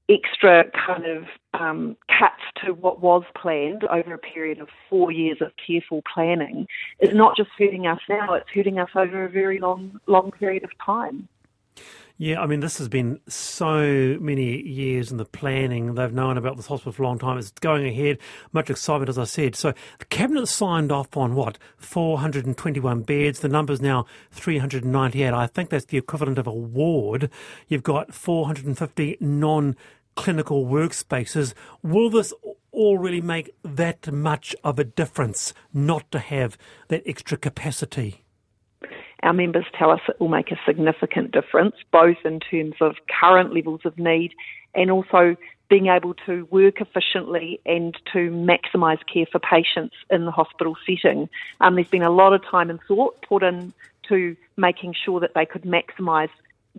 extra 0.10 0.66
kind 0.72 1.06
of 1.06 1.24
um, 1.54 1.96
cuts 2.08 2.42
to 2.66 2.74
what 2.74 3.02
was 3.02 3.24
planned 3.40 3.84
over 3.86 4.14
a 4.14 4.18
period 4.18 4.60
of 4.60 4.68
four 4.90 5.12
years 5.12 5.38
of 5.42 5.52
careful 5.66 6.02
planning 6.12 6.68
is 7.00 7.14
not 7.14 7.38
just 7.38 7.50
hurting 7.58 7.88
us 7.88 8.00
now, 8.10 8.34
it's 8.34 8.50
hurting 8.54 8.80
us 8.80 8.90
over 8.96 9.26
a 9.26 9.30
very 9.30 9.60
long, 9.60 10.00
long 10.08 10.32
period 10.32 10.64
of 10.64 10.72
time. 10.84 11.28
Yeah, 12.22 12.42
I 12.42 12.48
mean, 12.48 12.60
this 12.60 12.78
has 12.80 12.90
been 12.90 13.22
so 13.30 14.18
many 14.20 14.62
years 14.68 15.10
in 15.10 15.16
the 15.16 15.24
planning. 15.24 15.96
They've 15.96 16.12
known 16.12 16.38
about 16.38 16.58
this 16.58 16.66
hospital 16.66 16.92
for 16.92 17.04
a 17.04 17.08
long 17.08 17.18
time. 17.18 17.38
It's 17.38 17.52
going 17.52 17.88
ahead, 17.88 18.18
much 18.52 18.70
excitement, 18.70 19.08
as 19.08 19.18
I 19.18 19.24
said. 19.24 19.56
So 19.56 19.74
the 20.00 20.06
cabinet 20.06 20.48
signed 20.48 20.92
off 20.92 21.16
on 21.16 21.34
what 21.34 21.58
421 21.78 23.04
beds. 23.04 23.40
The 23.40 23.48
number's 23.48 23.80
now 23.80 24.06
398. 24.32 25.34
I 25.34 25.48
think 25.48 25.70
that's 25.70 25.86
the 25.86 25.98
equivalent 25.98 26.38
of 26.38 26.46
a 26.46 26.52
ward. 26.52 27.32
You've 27.70 27.84
got 27.84 28.14
450 28.14 29.16
non-clinical 30.20 30.66
workspaces. 30.66 31.54
Will 31.82 32.10
this 32.10 32.34
all 32.72 32.98
really 32.98 33.22
make 33.22 33.54
that 33.64 34.12
much 34.12 34.56
of 34.64 34.80
a 34.80 34.84
difference 34.84 35.54
not 35.74 36.12
to 36.12 36.20
have 36.20 36.58
that 36.90 37.04
extra 37.06 37.38
capacity? 37.38 38.24
our 39.22 39.34
members 39.34 39.66
tell 39.78 39.92
us 39.92 40.00
it 40.08 40.18
will 40.18 40.30
make 40.30 40.50
a 40.50 40.58
significant 40.66 41.32
difference, 41.34 41.76
both 41.92 42.16
in 42.24 42.40
terms 42.40 42.76
of 42.80 42.96
current 43.20 43.54
levels 43.54 43.82
of 43.84 43.98
need 44.00 44.32
and 44.74 44.90
also 44.90 45.36
being 45.70 45.88
able 45.88 46.14
to 46.26 46.48
work 46.52 46.80
efficiently 46.80 47.60
and 47.66 47.98
to 48.14 48.32
maximise 48.32 49.00
care 49.14 49.26
for 49.30 49.40
patients 49.40 49.94
in 50.10 50.24
the 50.24 50.32
hospital 50.32 50.78
setting. 50.86 51.28
Um, 51.60 51.76
there's 51.76 51.90
been 51.90 52.02
a 52.02 52.10
lot 52.10 52.32
of 52.32 52.42
time 52.50 52.70
and 52.70 52.80
thought 52.88 53.22
put 53.28 53.44
into 53.44 54.38
making 54.56 54.96
sure 55.04 55.20
that 55.20 55.34
they 55.36 55.46
could 55.46 55.64
maximise 55.64 56.32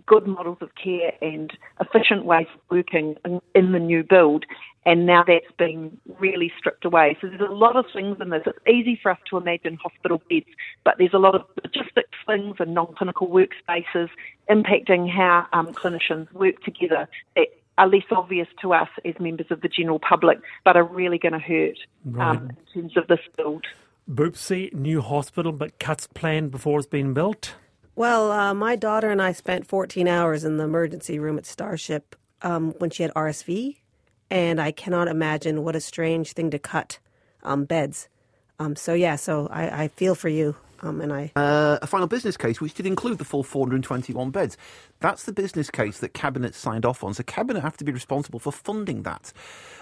good 0.06 0.26
models 0.26 0.58
of 0.60 0.70
care 0.82 1.12
and 1.20 1.52
efficient 1.80 2.24
ways 2.24 2.46
of 2.54 2.60
working 2.70 3.16
in, 3.24 3.40
in 3.54 3.72
the 3.72 3.78
new 3.78 4.02
build 4.02 4.44
and 4.86 5.04
now 5.04 5.22
that's 5.26 5.52
been 5.58 5.98
really 6.18 6.50
stripped 6.58 6.84
away. 6.84 7.16
So 7.20 7.28
there's 7.28 7.40
a 7.40 7.52
lot 7.52 7.76
of 7.76 7.84
things 7.92 8.16
in 8.20 8.30
this. 8.30 8.42
It's 8.46 8.58
easy 8.66 8.98
for 9.02 9.12
us 9.12 9.18
to 9.28 9.36
imagine 9.36 9.76
hospital 9.76 10.22
beds, 10.30 10.46
but 10.84 10.94
there's 10.98 11.12
a 11.12 11.18
lot 11.18 11.34
of 11.34 11.42
logistics 11.62 12.18
things 12.26 12.56
and 12.58 12.74
non-clinical 12.74 13.28
workspaces 13.28 14.08
impacting 14.48 15.10
how 15.10 15.46
um, 15.52 15.68
clinicians 15.68 16.32
work 16.32 16.62
together 16.62 17.08
that 17.36 17.48
are 17.78 17.88
less 17.88 18.04
obvious 18.10 18.48
to 18.62 18.72
us 18.72 18.88
as 19.04 19.14
members 19.20 19.46
of 19.50 19.60
the 19.60 19.68
general 19.68 19.98
public, 19.98 20.38
but 20.64 20.76
are 20.76 20.84
really 20.84 21.18
going 21.18 21.32
to 21.32 21.38
hurt 21.38 21.78
right. 22.04 22.36
um, 22.36 22.50
in 22.74 22.82
terms 22.82 22.96
of 22.96 23.06
this 23.08 23.20
build. 23.36 23.64
Boopsie, 24.10 24.72
new 24.72 25.00
hospital, 25.00 25.52
but 25.52 25.78
cuts 25.78 26.06
planned 26.06 26.50
before 26.50 26.78
it's 26.78 26.88
been 26.88 27.12
built? 27.14 27.54
Well, 27.96 28.32
uh, 28.32 28.54
my 28.54 28.76
daughter 28.76 29.10
and 29.10 29.20
I 29.20 29.32
spent 29.32 29.66
14 29.66 30.08
hours 30.08 30.44
in 30.44 30.56
the 30.56 30.64
emergency 30.64 31.18
room 31.18 31.38
at 31.38 31.46
Starship 31.46 32.16
um, 32.42 32.72
when 32.78 32.90
she 32.90 33.02
had 33.02 33.12
RSV 33.14 33.76
and 34.30 34.60
I 34.60 34.70
cannot 34.70 35.08
imagine 35.08 35.64
what 35.64 35.76
a 35.76 35.80
strange 35.80 36.32
thing 36.32 36.50
to 36.50 36.58
cut 36.58 36.98
um, 37.42 37.64
beds. 37.64 38.08
Um, 38.58 38.76
so 38.76 38.94
yeah, 38.94 39.16
so 39.16 39.48
I, 39.50 39.84
I 39.84 39.88
feel 39.88 40.14
for 40.14 40.28
you. 40.28 40.56
Um, 40.82 41.02
and 41.02 41.12
I 41.12 41.30
uh, 41.36 41.78
a 41.82 41.86
final 41.86 42.06
business 42.06 42.38
case 42.38 42.58
which 42.58 42.72
did 42.72 42.86
include 42.86 43.18
the 43.18 43.24
full 43.24 43.42
421 43.42 44.30
beds. 44.30 44.56
That's 45.00 45.24
the 45.24 45.32
business 45.32 45.70
case 45.70 45.98
that 45.98 46.14
cabinet 46.14 46.54
signed 46.54 46.86
off 46.86 47.04
on. 47.04 47.12
So 47.12 47.22
cabinet 47.22 47.60
have 47.60 47.76
to 47.78 47.84
be 47.84 47.92
responsible 47.92 48.38
for 48.38 48.50
funding 48.50 49.02
that. 49.02 49.34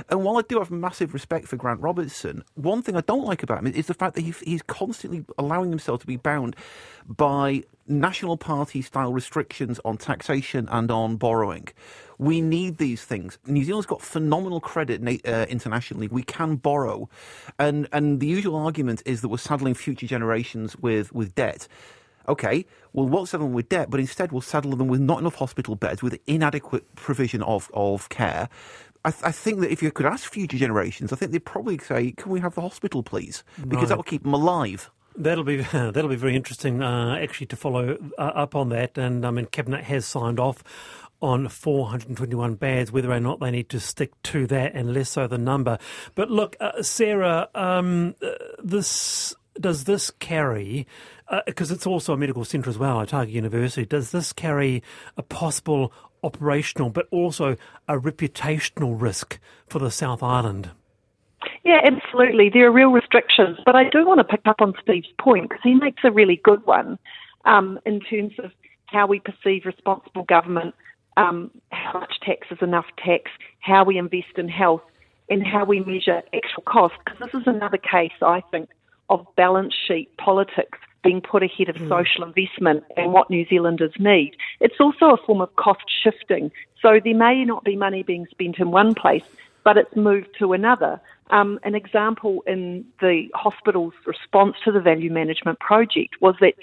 And 0.09 0.25
while 0.25 0.39
I 0.39 0.43
do 0.43 0.59
have 0.59 0.73
massive 0.73 1.15
respect 1.15 1.47
for 1.47 1.57
Grant 1.57 1.81
Robertson, 1.81 2.43
one 2.57 2.83
thing 2.83 2.97
I 2.97 3.03
don't 3.03 3.25
like 3.25 3.45
about 3.45 3.61
him 3.61 3.69
is 3.69 3.87
the 3.87 3.95
fact 3.95 4.17
that 4.17 4.23
he, 4.23 4.35
he's 4.43 4.63
constantly 4.63 5.25
allowing 5.39 5.71
himself 5.71 6.01
to 6.01 6.07
be 6.09 6.17
bound 6.17 6.57
by 7.07 7.63
national 7.89 8.37
party 8.37 8.83
style 8.83 9.13
restrictions 9.13 9.81
on 9.85 9.97
taxation 9.97 10.69
and 10.71 10.91
on 10.91 11.17
borrowing. 11.17 11.69
We 12.19 12.41
need 12.41 12.79
these 12.79 13.05
things. 13.05 13.39
New 13.47 13.65
Zealand's 13.65 13.87
got 13.87 14.03
phenomenal 14.03 14.61
credit 14.61 15.01
uh, 15.27 15.47
internationally. 15.49 16.09
We 16.09 16.23
can 16.23 16.57
borrow, 16.57 17.09
and 17.59 17.89
and 17.93 18.21
the 18.21 18.27
usual 18.27 18.57
argument 18.57 19.03
is 19.07 19.21
that 19.21 19.29
we're 19.29 19.39
saddling 19.39 19.75
future 19.75 20.07
generations 20.07 20.77
with 20.77 21.13
with 21.13 21.35
debt. 21.35 21.69
Okay, 22.29 22.67
well, 22.93 23.09
we'll 23.09 23.25
saddle 23.25 23.47
them 23.47 23.55
with 23.55 23.71
debt, 23.71 23.89
but 23.89 24.01
instead 24.01 24.33
we'll 24.33 24.43
saddle 24.43 24.77
them 24.77 24.89
with 24.89 25.01
not 25.01 25.21
enough 25.21 25.37
hospital 25.37 25.77
beds, 25.77 26.03
with 26.03 26.19
inadequate 26.27 26.95
provision 26.95 27.43
of, 27.43 27.71
of 27.73 28.11
care. 28.11 28.51
I, 29.05 29.11
th- 29.11 29.25
I, 29.25 29.33
think 29.33 29.61
that 29.61 29.71
if 29.71 29.83
you 29.83 29.91
could 29.91 30.05
ask 30.05 30.31
future 30.31 30.59
generations, 30.59 31.11
I 31.11 31.17
think 31.17 31.33
they'd 31.33 31.45
probably 31.45 31.79
say, 31.79 32.13
"Can 32.13 32.31
we 32.31 32.41
have 32.41 32.55
the 32.55 32.61
hospital, 32.61 33.03
please?" 33.03 33.45
Because 33.57 33.77
right. 33.77 33.89
that 33.89 33.97
will 33.97 34.05
keep 34.05 34.25
them 34.25 34.35
alive. 34.35 34.91
That'll 35.19 35.45
be 35.45 35.57
that'll 35.73 36.09
be 36.09 36.17
very 36.17 36.37
interesting, 36.37 36.83
uh, 36.83 37.17
actually, 37.17 37.49
to 37.49 37.57
follow 37.57 37.99
uh, 38.17 38.23
up 38.23 38.55
on 38.55 38.69
that. 38.71 38.97
And 38.97 39.27
I 39.27 39.31
mean, 39.31 39.47
cabinet 39.47 39.85
has 39.85 40.07
signed 40.07 40.39
off 40.41 40.63
on 41.21 41.49
421 41.49 42.55
beds, 42.55 42.93
whether 42.93 43.11
or 43.11 43.21
not 43.21 43.41
they 43.41 43.51
need 43.51 43.69
to 43.71 43.81
stick 43.81 44.13
to 44.23 44.47
that 44.47 44.75
and 44.75 44.95
less 44.95 45.11
so 45.11 45.27
the 45.27 45.37
number. 45.39 45.79
But 46.15 46.31
look, 46.31 46.57
uh, 46.61 46.83
Sarah, 46.83 47.49
um, 47.55 48.15
uh, 48.23 48.31
this 48.63 49.35
does 49.61 49.85
this 49.85 50.13
carry, 50.13 50.87
because 51.47 51.73
uh, 51.73 51.75
it's 51.75 51.87
also 51.87 52.13
a 52.13 52.17
medical 52.17 52.45
centre 52.45 52.71
as 52.71 52.79
well, 52.79 53.01
Otago 53.01 53.29
University, 53.29 53.85
does 53.85 54.13
this 54.13 54.33
carry 54.33 54.85
a 55.17 55.23
possible 55.23 55.93
operational 56.23 56.91
but 56.91 57.07
also 57.11 57.57
a 57.89 57.99
reputational 57.99 59.01
risk 59.01 59.39
for 59.67 59.81
the 59.81 59.91
South 59.91 60.23
Island? 60.23 60.71
Yeah, 61.69 61.81
absolutely. 61.85 62.49
There 62.49 62.67
are 62.67 62.73
real 62.73 62.89
restrictions, 62.89 63.59
but 63.67 63.77
I 63.77 63.85
do 63.91 64.07
want 64.07 64.21
to 64.21 64.25
pick 64.25 64.41
up 64.47 64.63
on 64.63 64.73
Steve's 64.83 65.13
point 65.21 65.51
because 65.51 65.63
he 65.63 65.75
makes 65.75 66.03
a 66.03 66.11
really 66.11 66.41
good 66.43 66.65
one 66.65 66.99
um, 67.45 67.79
in 67.85 68.01
terms 68.01 68.33
of 68.39 68.53
how 68.87 69.07
we 69.07 69.21
perceive 69.21 69.67
responsible 69.67 70.23
government 70.23 70.75
um, 71.19 71.51
how 71.73 72.01
much 72.01 72.21
tax 72.23 72.47
is 72.51 72.59
enough 72.63 72.87
tax, 72.97 73.31
how 73.61 73.85
we 73.85 73.99
invest 73.99 74.39
in 74.39 74.49
health, 74.49 74.81
and 75.29 75.47
how 75.47 75.63
we 75.63 75.81
measure 75.81 76.23
actual 76.33 76.63
cost. 76.63 76.95
Because 77.05 77.19
this 77.19 77.43
is 77.43 77.47
another 77.47 77.77
case, 77.77 78.13
I 78.23 78.43
think, 78.51 78.71
of 79.11 79.27
balance 79.37 79.75
sheet 79.87 80.17
politics 80.17 80.79
being 81.05 81.21
put 81.21 81.43
ahead 81.43 81.69
of 81.69 81.77
mm. 81.77 81.89
social 81.91 82.25
investment 82.25 82.83
and 82.97 83.13
what 83.13 83.29
New 83.29 83.45
Zealanders 83.47 83.93
need. 83.99 84.37
It's 84.61 84.81
also 84.81 85.11
a 85.11 85.17
form 85.27 85.43
of 85.43 85.55
cost 85.57 85.85
shifting. 86.03 86.51
So 86.81 86.99
there 87.03 87.15
may 87.15 87.45
not 87.45 87.63
be 87.65 87.77
money 87.77 88.03
being 88.03 88.27
spent 88.31 88.59
in 88.59 88.71
one 88.71 88.95
place, 88.95 89.25
but 89.65 89.77
it's 89.77 89.95
moved 89.97 90.29
to 90.39 90.55
another. 90.55 91.01
Um, 91.31 91.59
an 91.63 91.75
example 91.75 92.43
in 92.47 92.85
the 93.01 93.29
hospital's 93.35 93.95
response 94.07 94.57
to 94.65 94.73
the 94.73 94.81
value 94.81 95.13
management 95.13 95.61
project 95.61 96.17
was 96.21 96.35
that 96.41 96.55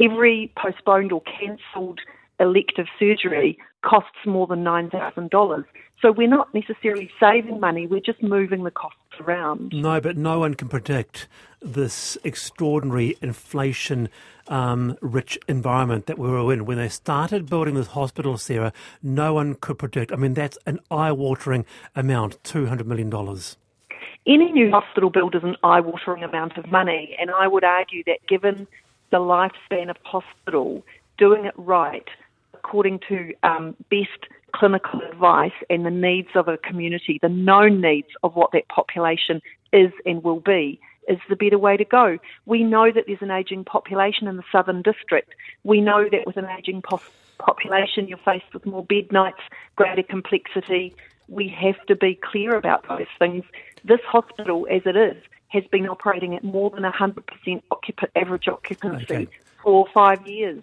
every 0.00 0.52
postponed 0.56 1.12
or 1.12 1.22
cancelled 1.22 2.00
elective 2.40 2.86
surgery 2.98 3.58
costs 3.82 4.16
more 4.26 4.46
than 4.46 4.64
$9,000. 4.64 5.64
So 6.00 6.12
we're 6.12 6.28
not 6.28 6.52
necessarily 6.52 7.10
saving 7.20 7.60
money, 7.60 7.86
we're 7.86 8.00
just 8.00 8.22
moving 8.22 8.64
the 8.64 8.70
costs 8.70 8.98
around. 9.20 9.72
No, 9.72 10.00
but 10.00 10.16
no 10.16 10.40
one 10.40 10.54
can 10.54 10.68
predict 10.68 11.28
this 11.62 12.18
extraordinary 12.24 13.16
inflation 13.22 14.08
um, 14.48 14.98
rich 15.00 15.38
environment 15.48 16.06
that 16.06 16.18
we 16.18 16.28
were 16.28 16.52
in. 16.52 16.66
When 16.66 16.76
they 16.76 16.88
started 16.88 17.48
building 17.48 17.74
this 17.74 17.88
hospital, 17.88 18.36
Sarah, 18.36 18.72
no 19.02 19.32
one 19.32 19.54
could 19.54 19.78
predict. 19.78 20.12
I 20.12 20.16
mean, 20.16 20.34
that's 20.34 20.58
an 20.66 20.80
eye 20.90 21.12
watering 21.12 21.64
amount 21.94 22.42
$200 22.42 22.84
million. 22.84 23.10
Any 24.26 24.52
new 24.52 24.70
hospital 24.70 25.10
build 25.10 25.34
is 25.34 25.44
an 25.44 25.56
eye 25.62 25.80
watering 25.80 26.24
amount 26.24 26.56
of 26.56 26.70
money, 26.70 27.14
and 27.20 27.30
I 27.30 27.46
would 27.46 27.64
argue 27.64 28.02
that 28.04 28.26
given 28.26 28.66
the 29.10 29.18
lifespan 29.18 29.90
of 29.90 29.96
hospital, 30.02 30.82
doing 31.18 31.44
it 31.44 31.54
right 31.56 32.08
according 32.54 33.00
to 33.08 33.34
um, 33.42 33.76
best 33.90 34.26
clinical 34.54 35.02
advice 35.02 35.52
and 35.68 35.84
the 35.84 35.90
needs 35.90 36.30
of 36.34 36.48
a 36.48 36.56
community, 36.56 37.18
the 37.20 37.28
known 37.28 37.82
needs 37.82 38.08
of 38.22 38.34
what 38.34 38.52
that 38.52 38.66
population 38.68 39.42
is 39.74 39.92
and 40.06 40.24
will 40.24 40.40
be, 40.40 40.80
is 41.06 41.18
the 41.28 41.36
better 41.36 41.58
way 41.58 41.76
to 41.76 41.84
go. 41.84 42.18
We 42.46 42.64
know 42.64 42.90
that 42.90 43.04
there's 43.06 43.20
an 43.20 43.30
ageing 43.30 43.64
population 43.64 44.26
in 44.26 44.38
the 44.38 44.44
Southern 44.50 44.80
District. 44.80 45.34
We 45.64 45.82
know 45.82 46.08
that 46.10 46.26
with 46.26 46.38
an 46.38 46.46
ageing 46.46 46.80
po- 46.80 47.02
population, 47.38 48.08
you're 48.08 48.16
faced 48.18 48.54
with 48.54 48.64
more 48.64 48.84
bed 48.84 49.12
nights, 49.12 49.40
greater 49.76 50.02
complexity. 50.02 50.94
We 51.28 51.48
have 51.48 51.84
to 51.86 51.96
be 51.96 52.14
clear 52.14 52.56
about 52.56 52.88
those 52.88 53.06
things. 53.18 53.44
This 53.84 54.00
hospital, 54.06 54.66
as 54.70 54.82
it 54.86 54.96
is, 54.96 55.22
has 55.48 55.64
been 55.70 55.86
operating 55.88 56.34
at 56.34 56.42
more 56.42 56.70
than 56.70 56.82
100% 56.82 57.62
occup- 57.70 58.10
average 58.16 58.48
occupancy 58.48 59.04
okay. 59.14 59.28
for 59.62 59.86
five 59.92 60.26
years. 60.26 60.62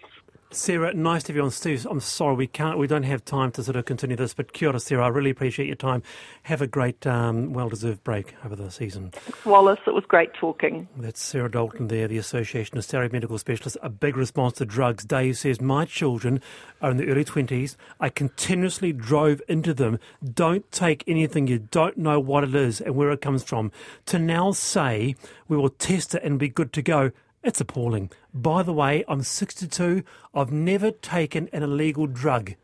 Sarah, 0.53 0.93
nice 0.93 1.24
to 1.24 1.31
have 1.31 1.38
you 1.38 1.43
on, 1.43 1.51
Steve. 1.51 1.88
I'm 1.89 2.01
sorry 2.01 2.36
we 2.36 2.46
can't, 2.46 2.77
we 2.77 2.86
don't 2.86 3.03
have 3.03 3.24
time 3.24 3.51
to 3.51 3.63
sort 3.63 3.77
of 3.77 3.86
continue 3.86 4.17
this, 4.17 4.34
but 4.34 4.51
kia 4.51 4.67
ora, 4.67 4.81
Sarah. 4.81 5.05
I 5.05 5.08
really 5.08 5.29
appreciate 5.29 5.67
your 5.67 5.77
time. 5.77 6.03
Have 6.43 6.62
a 6.62 6.67
great, 6.67 7.08
um, 7.08 7.53
well-deserved 7.53 8.03
break 8.03 8.36
over 8.43 8.58
the 8.58 8.70
season. 8.70 9.12
Thanks, 9.12 9.46
Wallace. 9.46 9.79
It 9.88 9.93
was 9.93 10.03
great 10.05 10.34
talking. 10.34 10.89
That's 10.98 11.22
Sarah 11.22 11.50
Dalton 11.50 11.88
there, 11.88 12.10
the 12.10 12.17
Association 12.17 12.77
of 12.77 12.84
Salaried 12.84 13.13
Medical 13.13 13.38
Specialists. 13.38 13.77
A 13.81 13.89
big 13.89 14.17
response 14.17 14.58
to 14.58 14.65
drugs. 14.65 15.05
Dave 15.05 15.38
says, 15.38 15.62
my 15.62 15.86
children 15.86 16.41
are 16.81 16.91
in 16.91 16.98
the 16.98 17.08
early 17.08 17.24
20s. 17.24 17.77
I 18.01 18.10
continuously 18.10 18.91
drove 18.91 19.41
into 19.48 19.74
them. 19.74 20.00
Don't 20.34 20.70
take 20.70 21.05
anything 21.08 21.48
you 21.48 21.60
don't 21.60 21.98
know 21.98 22.20
what 22.20 22.43
it 22.43 22.55
is 22.55 22.81
and 22.81 22.98
where 22.98 23.12
it 23.12 23.22
comes 23.22 23.43
from. 23.43 23.72
To 24.08 24.20
now 24.20 24.51
say 24.51 25.15
we 25.48 25.55
will 25.55 25.70
test 25.70 26.13
it 26.13 26.24
and 26.24 26.38
be 26.38 26.50
good 26.50 26.74
to 26.74 26.81
go 26.81 27.12
it's 27.43 27.62
appalling. 27.62 28.12
By 28.33 28.63
the 28.63 28.74
way, 28.74 29.03
I'm 29.07 29.24
62. 29.24 30.03
I've 30.33 30.51
never 30.51 30.91
taken 30.91 31.50
an 31.51 31.63
illegal 31.63 32.07
drug. 32.07 32.55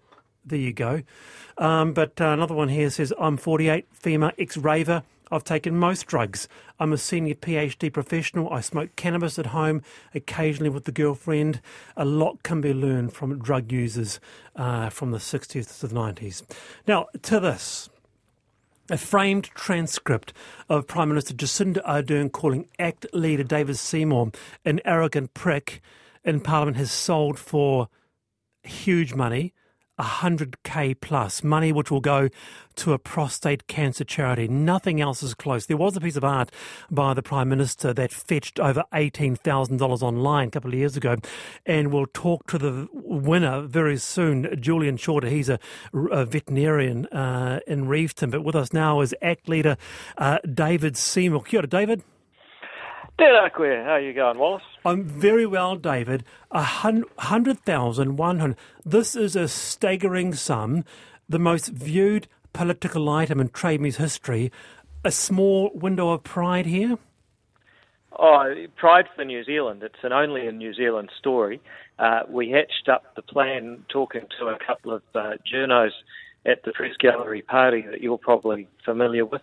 There 0.46 0.60
you 0.60 0.74
go. 0.74 1.04
Um, 1.58 1.94
but 1.94 2.22
uh, 2.22 2.28
another 2.28 2.54
one 2.54 2.70
here 2.70 2.90
says, 2.90 3.12
I'm 3.20 3.38
48, 3.38 3.88
female 3.92 4.32
ex 4.38 4.56
raver. 4.56 5.04
I've 5.30 5.44
taken 5.44 5.78
most 5.78 6.06
drugs. 6.06 6.48
I'm 6.80 6.94
a 6.94 6.98
senior 6.98 7.36
PhD 7.36 7.92
professional. 7.92 8.50
I 8.50 8.62
smoke 8.62 8.96
cannabis 8.96 9.38
at 9.38 9.48
home, 9.48 9.82
occasionally 10.16 10.70
with 10.70 10.86
the 10.86 10.92
girlfriend. 10.92 11.60
A 11.98 12.06
lot 12.06 12.44
can 12.44 12.62
be 12.62 12.74
learned 12.74 13.14
from 13.14 13.40
drug 13.40 13.72
users 13.72 14.20
uh, 14.56 14.90
from 14.90 15.12
the 15.12 15.18
60s 15.18 15.80
to 15.80 15.88
the 15.88 15.94
90s. 15.94 16.44
Now, 16.88 17.08
to 17.24 17.40
this. 17.40 17.90
A 18.90 18.98
framed 18.98 19.50
transcript 19.54 20.32
of 20.70 20.88
Prime 20.88 21.10
Minister 21.10 21.34
Jacinda 21.34 21.84
Ardern 21.86 22.32
calling 22.32 22.70
ACT 22.80 23.06
leader 23.14 23.44
David 23.44 23.78
Seymour 23.78 24.32
an 24.64 24.80
arrogant 24.86 25.34
prick 25.34 25.82
in 26.24 26.40
Parliament 26.40 26.78
has 26.78 26.90
sold 26.90 27.38
for 27.38 27.90
huge 28.64 29.14
money 29.14 29.54
100k 30.00 31.00
plus 31.00 31.44
money 31.44 31.72
which 31.72 31.92
will 31.92 32.02
go 32.02 32.30
to 32.76 32.94
a 32.94 33.00
prostate 33.00 33.68
cancer 33.68 34.04
charity. 34.04 34.48
Nothing 34.48 35.02
else 35.02 35.24
is 35.24 35.34
close. 35.34 35.66
There 35.66 35.78
was 35.78 35.98
a 35.98 36.02
piece 36.02 36.16
of 36.16 36.24
art 36.24 36.52
by 36.92 37.14
the 37.14 37.24
Prime 37.24 37.50
Minister 37.50 37.94
that 37.94 38.12
fetched 38.12 38.60
over 38.60 38.84
$18,000 38.94 40.02
online 40.02 40.48
a 40.48 40.52
couple 40.52 40.72
of 40.72 40.76
years 40.76 40.96
ago, 40.96 41.18
and 41.66 41.92
we'll 41.92 42.06
talk 42.14 42.46
to 42.48 42.58
the 42.58 42.88
winner 42.94 43.62
very 43.62 43.98
soon, 43.98 44.56
Julian 44.62 44.98
Shorter. 44.98 45.28
He's 45.28 45.50
a, 45.50 45.60
a 45.94 46.26
veterinarian 46.26 47.08
uh, 47.08 47.60
in 47.66 47.88
Reefton, 47.88 48.30
but 48.30 48.44
with 48.44 48.56
us 48.56 48.74
now 48.74 49.02
is 49.02 49.16
ACT 49.22 49.50
leader 49.50 49.78
uh, 50.18 50.38
David 50.54 50.98
Seymour. 50.98 51.44
Kia 51.44 51.62
ora, 51.62 51.68
David. 51.68 52.04
Tēnā 53.20 53.52
koe. 53.52 53.84
How 53.84 53.94
are 53.94 54.00
you 54.00 54.14
going, 54.14 54.38
Wallace? 54.38 54.62
I'm 54.86 55.04
very 55.04 55.48
well, 55.48 55.76
David. 55.76 56.24
A 56.52 56.62
hundred 56.62 57.60
thousand, 57.62 58.18
one 58.18 58.38
hundred. 58.40 58.58
This 58.86 59.16
is 59.16 59.36
a 59.36 59.48
staggering 59.48 60.36
sum, 60.36 60.86
the 61.28 61.40
most 61.40 61.70
viewed 61.70 62.28
political 62.54 63.10
item 63.10 63.40
in 63.40 63.50
Trade 63.50 63.82
Me's 63.82 63.98
history. 63.98 64.52
A 65.04 65.12
small 65.12 65.72
window 65.74 66.12
of 66.12 66.24
pride 66.24 66.68
here. 66.68 67.00
Oh, 68.20 68.54
pride 68.76 69.06
for 69.16 69.26
New 69.26 69.44
Zealand. 69.44 69.82
It's 69.82 70.04
an 70.04 70.14
only 70.14 70.46
in 70.46 70.60
New 70.60 70.74
Zealand 70.76 71.10
story. 71.18 71.60
Uh, 71.98 72.22
we 72.30 72.52
hatched 72.52 72.88
up 72.88 73.16
the 73.16 73.24
plan 73.24 73.84
talking 73.90 74.28
to 74.40 74.48
a 74.48 74.60
couple 74.60 74.94
of 74.94 75.02
uh, 75.16 75.38
journos 75.52 75.92
at 76.46 76.64
the 76.64 76.72
press 76.72 76.96
gallery 77.00 77.42
party 77.42 77.82
that 77.90 78.02
you're 78.02 78.18
probably 78.18 78.68
familiar 78.86 79.26
with 79.26 79.42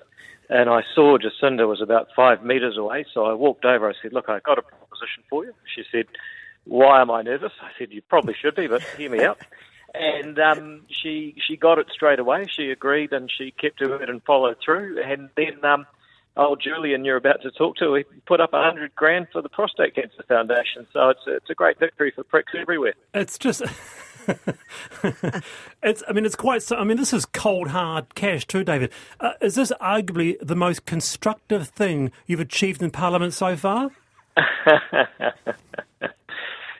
and 0.48 0.68
I 0.68 0.82
saw 0.94 1.18
Jacinda 1.18 1.68
was 1.68 1.80
about 1.80 2.08
five 2.14 2.44
metres 2.44 2.76
away. 2.76 3.04
So 3.12 3.24
I 3.24 3.34
walked 3.34 3.64
over. 3.64 3.88
I 3.88 3.94
said, 4.02 4.12
"Look, 4.12 4.28
I've 4.28 4.42
got 4.42 4.58
a 4.58 4.62
proposition 4.62 5.22
for 5.28 5.44
you." 5.44 5.54
She 5.74 5.84
said, 5.90 6.06
"Why 6.64 7.00
am 7.00 7.10
I 7.10 7.22
nervous?" 7.22 7.52
I 7.60 7.70
said, 7.78 7.92
"You 7.92 8.02
probably 8.02 8.34
should 8.34 8.54
be, 8.54 8.66
but 8.66 8.82
hear 8.96 9.10
me 9.10 9.22
out." 9.24 9.38
And 9.94 10.38
um, 10.38 10.82
she 10.88 11.36
she 11.46 11.56
got 11.56 11.78
it 11.78 11.86
straight 11.92 12.18
away. 12.18 12.46
She 12.48 12.70
agreed, 12.70 13.12
and 13.12 13.30
she 13.30 13.52
kept 13.52 13.78
to 13.78 13.94
it 13.94 14.10
and 14.10 14.22
followed 14.24 14.56
through. 14.64 15.00
And 15.02 15.30
then 15.36 15.64
um, 15.64 15.86
old 16.36 16.60
Julian, 16.60 17.04
you're 17.04 17.16
about 17.16 17.42
to 17.42 17.50
talk 17.50 17.76
to, 17.76 17.94
he 17.94 18.04
put 18.26 18.40
up 18.40 18.52
a 18.52 18.62
hundred 18.62 18.94
grand 18.94 19.28
for 19.32 19.42
the 19.42 19.48
Prostate 19.48 19.94
Cancer 19.94 20.24
Foundation. 20.26 20.86
So 20.92 21.10
it's 21.10 21.26
a, 21.26 21.36
it's 21.36 21.50
a 21.50 21.54
great 21.54 21.78
victory 21.78 22.12
for 22.14 22.24
pricks 22.24 22.52
everywhere. 22.56 22.94
It's 23.12 23.38
just. 23.38 23.62
it's. 25.82 26.02
I 26.08 26.12
mean, 26.12 26.24
it's 26.24 26.36
quite. 26.36 26.70
I 26.72 26.84
mean, 26.84 26.96
this 26.96 27.12
is 27.12 27.26
cold 27.26 27.68
hard 27.68 28.14
cash 28.14 28.46
too, 28.46 28.64
David. 28.64 28.92
Uh, 29.20 29.32
is 29.40 29.54
this 29.54 29.72
arguably 29.80 30.36
the 30.40 30.56
most 30.56 30.86
constructive 30.86 31.68
thing 31.68 32.10
you've 32.26 32.40
achieved 32.40 32.82
in 32.82 32.90
Parliament 32.90 33.34
so 33.34 33.56
far? 33.56 33.90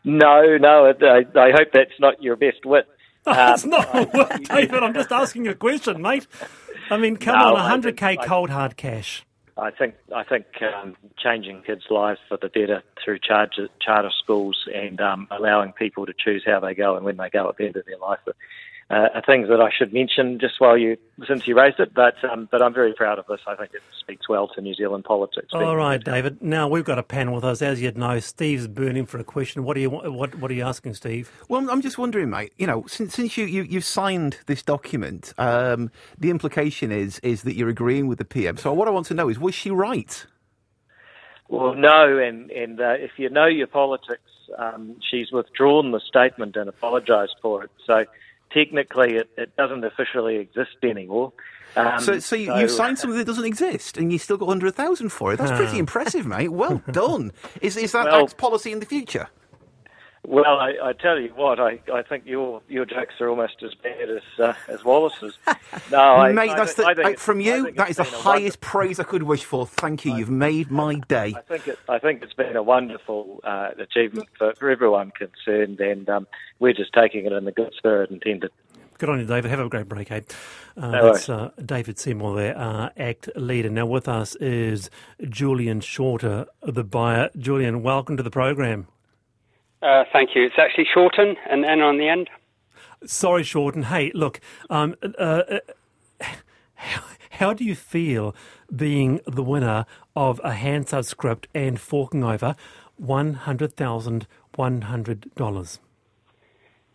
no, 0.05 0.57
no. 0.57 0.93
I, 1.01 1.25
I, 1.35 1.51
hope 1.53 1.69
that's 1.73 1.99
not 2.01 2.23
your 2.23 2.37
best 2.37 2.65
wit. 2.65 2.87
Um, 3.27 3.55
it's 3.55 3.65
not 3.65 3.89
a 3.95 4.11
wit, 4.13 4.49
David. 4.51 4.83
I'm 4.83 4.93
just 4.93 5.11
asking 5.11 5.49
a 5.49 5.55
question, 5.55 6.03
mate. 6.03 6.27
I 6.91 6.99
mean, 6.99 7.17
come 7.17 7.39
no, 7.39 7.57
on, 7.57 7.81
100k 7.81 8.23
cold 8.27 8.51
hard 8.51 8.77
cash. 8.77 9.25
I 9.57 9.71
think 9.71 9.95
I 10.15 10.25
think 10.25 10.47
um, 10.63 10.97
changing 11.17 11.63
kids' 11.63 11.85
lives 11.89 12.19
for 12.29 12.37
the 12.37 12.49
better 12.49 12.83
through 13.03 13.21
charter, 13.21 13.69
charter 13.81 14.11
schools 14.23 14.67
and 14.75 15.01
um, 15.01 15.29
allowing 15.31 15.73
people 15.73 16.07
to 16.07 16.13
choose 16.13 16.43
how 16.45 16.59
they 16.59 16.75
go 16.75 16.97
and 16.97 17.05
when 17.05 17.17
they 17.17 17.31
go 17.31 17.49
at 17.49 17.57
the 17.57 17.67
end 17.67 17.77
of 17.77 17.87
their 17.87 17.99
life 17.99 18.19
uh, 18.91 19.09
are 19.15 19.23
things 19.23 19.49
that 19.49 19.61
I 19.61 19.71
should 19.77 19.93
mention 19.93 20.39
just 20.39 20.61
while 20.61 20.77
you 20.77 20.97
since 21.27 21.47
you 21.47 21.57
raised 21.57 21.81
it. 21.81 21.95
But 21.95 22.23
um, 22.25 22.49
but 22.51 22.61
I'm 22.61 22.75
very 22.75 22.93
proud 22.93 23.19
of 23.19 23.27
this. 23.27 23.41
I 23.47 23.55
think 23.55 23.73
it 23.75 23.83
speaks 23.99 24.29
well 24.29 24.49
to 24.49 24.61
New 24.61 24.75
Zealand 24.75 25.05
politics. 25.05 25.49
All 25.53 25.77
right, 25.77 26.03
David. 26.03 26.43
Now 26.43 26.69
we've 26.69 26.85
got 26.85 26.99
a 26.99 27.03
panel 27.03 27.35
with 27.35 27.45
us, 27.45 27.63
as 27.63 27.81
you'd 27.81 27.97
know. 27.97 28.21
Steve's 28.21 28.67
burning 28.69 29.07
for 29.07 29.19
a 29.19 29.25
question. 29.25 29.65
What 29.65 29.77
are 29.77 29.81
you 29.81 29.91
what 29.91 30.35
What 30.35 30.51
are 30.51 30.55
you 30.55 30.65
asking, 30.65 30.95
Steve? 30.95 31.31
Well, 31.49 31.71
I'm 31.71 31.81
just 31.81 31.99
wondering, 31.99 32.31
mate. 32.31 32.53
You 32.59 32.67
know, 32.67 32.85
since 32.87 33.15
since 33.15 33.37
you 33.39 33.47
you 33.47 33.63
you've 33.63 33.85
signed 33.85 34.39
this 34.47 34.63
document, 34.63 35.33
um, 35.39 35.91
the 36.19 36.31
implication 36.31 36.93
is 36.93 37.19
is 37.21 37.43
that 37.43 37.55
you're 37.57 37.71
agreeing 37.71 38.07
with 38.07 38.19
the 38.19 38.25
PM. 38.25 38.57
So 38.59 38.73
what 38.73 38.87
I 38.87 38.91
want 38.91 39.07
to 39.07 39.15
know 39.15 39.29
is, 39.29 39.39
was 39.39 39.55
she 39.55 39.71
right? 39.71 40.27
Well, 41.49 41.75
no, 41.75 42.19
and 42.19 42.51
and 42.51 42.81
uh, 42.81 42.95
if 42.99 43.13
you 43.17 43.31
know 43.31 43.47
your 43.47 43.67
politics, 43.67 44.31
um, 44.59 44.97
she's 45.11 45.33
withdrawn 45.33 45.93
the 45.93 46.01
statement 46.01 46.57
and 46.57 46.69
apologised 46.69 47.37
for 47.41 47.65
it. 47.65 47.71
So 47.87 48.05
technically 48.55 49.17
it, 49.17 49.29
it 49.37 49.55
doesn't 49.57 49.85
officially 49.85 50.37
exist 50.37 50.77
anymore. 50.83 51.33
Um, 51.77 52.01
so, 52.01 52.21
so, 52.21 52.37
you, 52.37 52.47
so 52.47 52.59
you 52.59 52.69
signed 52.69 52.99
something 52.99 53.19
that 53.19 53.27
doesn't 53.27 53.45
exist, 53.45 53.99
and 53.99 54.13
you 54.13 54.19
still 54.19 54.37
got 54.37 54.49
under 54.49 54.67
a 54.69 54.71
thousand 54.71 55.09
for 55.09 55.33
it. 55.33 55.39
That's 55.39 55.51
pretty 55.51 55.79
impressive, 55.79 56.25
mate. 56.25 56.49
Well 56.49 56.81
done. 56.91 57.33
Is 57.61 57.77
is 57.77 57.93
that 57.93 58.07
well, 58.07 58.29
policy 58.29 58.71
in 58.71 58.79
the 58.79 58.87
future? 58.87 59.29
Well, 60.27 60.59
I, 60.59 60.75
I, 60.83 60.93
tell 60.95 61.21
you 61.21 61.29
what, 61.35 61.61
I, 61.61 61.81
I 61.93 62.03
think 62.03 62.25
your 62.25 62.63
your 62.67 62.87
jokes 62.87 63.15
are 63.21 63.29
almost 63.29 63.63
as 63.63 63.75
bad 63.75 64.09
as 64.09 64.23
uh, 64.39 64.55
as 64.69 64.85
Wallace's. 64.85 65.39
No, 65.91 65.99
I, 65.99 66.33
mate, 66.33 66.53
that's 66.57 66.75
the, 66.75 66.87
I, 66.87 67.15
from 67.17 67.41
you. 67.41 67.73
That 67.73 67.91
is 67.91 67.97
the 67.97 68.05
highest 68.05 68.61
praise 68.61 69.01
I 69.01 69.03
could 69.03 69.25
wish 69.25 69.45
for. 69.45 69.67
Thank 69.67 70.05
you. 70.05 70.15
You've 70.17 70.31
made 70.31 70.71
my 70.71 70.95
day. 71.09 71.35
I 71.37 71.41
think 71.41 71.69
it, 71.69 71.79
I 71.89 71.99
think 71.99 72.23
it's 72.23 72.33
been 72.33 72.57
a 72.57 72.63
wonderful 72.63 73.41
uh, 73.43 73.71
achievement 73.77 74.29
for, 74.39 74.55
for 74.55 74.71
everyone 74.71 75.11
concerned, 75.11 75.81
and 75.81 76.09
um, 76.09 76.27
we're 76.61 76.73
just 76.73 76.93
taking 76.93 77.27
it 77.27 77.33
in 77.33 77.45
the 77.45 77.53
good 77.53 77.73
spirit 77.77 78.11
intended. 78.11 78.51
Good 78.99 79.09
on 79.09 79.19
you, 79.19 79.27
David. 79.27 79.51
Have 79.51 79.61
a 79.61 79.69
great 79.69 79.89
break, 79.89 80.11
eh? 80.13 80.21
Uh, 80.77 80.91
no 80.91 81.13
that's 81.13 81.29
uh, 81.29 81.51
David 81.65 81.99
Seymour 81.99 82.37
there, 82.37 82.57
uh, 82.57 82.91
ACT 82.97 83.31
leader. 83.37 83.69
Now 83.69 83.87
with 83.87 84.09
us 84.09 84.37
is 84.37 84.91
Julian 85.29 85.81
Shorter, 85.81 86.47
the 86.63 86.85
buyer. 86.85 87.31
Julian, 87.37 87.83
welcome 87.83 88.17
to 88.17 88.23
the 88.23 88.31
program. 88.31 88.87
Uh, 89.85 90.05
thank 90.13 90.35
you. 90.35 90.45
It's 90.45 90.59
actually 90.59 90.87
Shorten, 90.93 91.37
and 91.49 91.65
N 91.65 91.81
on 91.83 91.99
the 91.99 92.09
end. 92.09 92.29
Sorry, 93.05 93.43
Shorten. 93.43 93.83
Hey, 93.83 94.11
look, 94.15 94.41
um, 94.71 94.95
uh, 95.03 95.09
uh, 95.21 95.59
how, 96.75 97.03
how, 97.31 97.53
do 97.53 97.65
you 97.65 97.75
feel 97.75 98.35
being 98.75 99.21
the 99.27 99.43
winner 99.43 99.85
of 100.17 100.41
a 100.43 100.55
Hansard 100.55 101.05
script 101.05 101.49
and 101.55 101.79
forking 101.79 102.25
over 102.25 102.57
$100,100? 102.99 105.79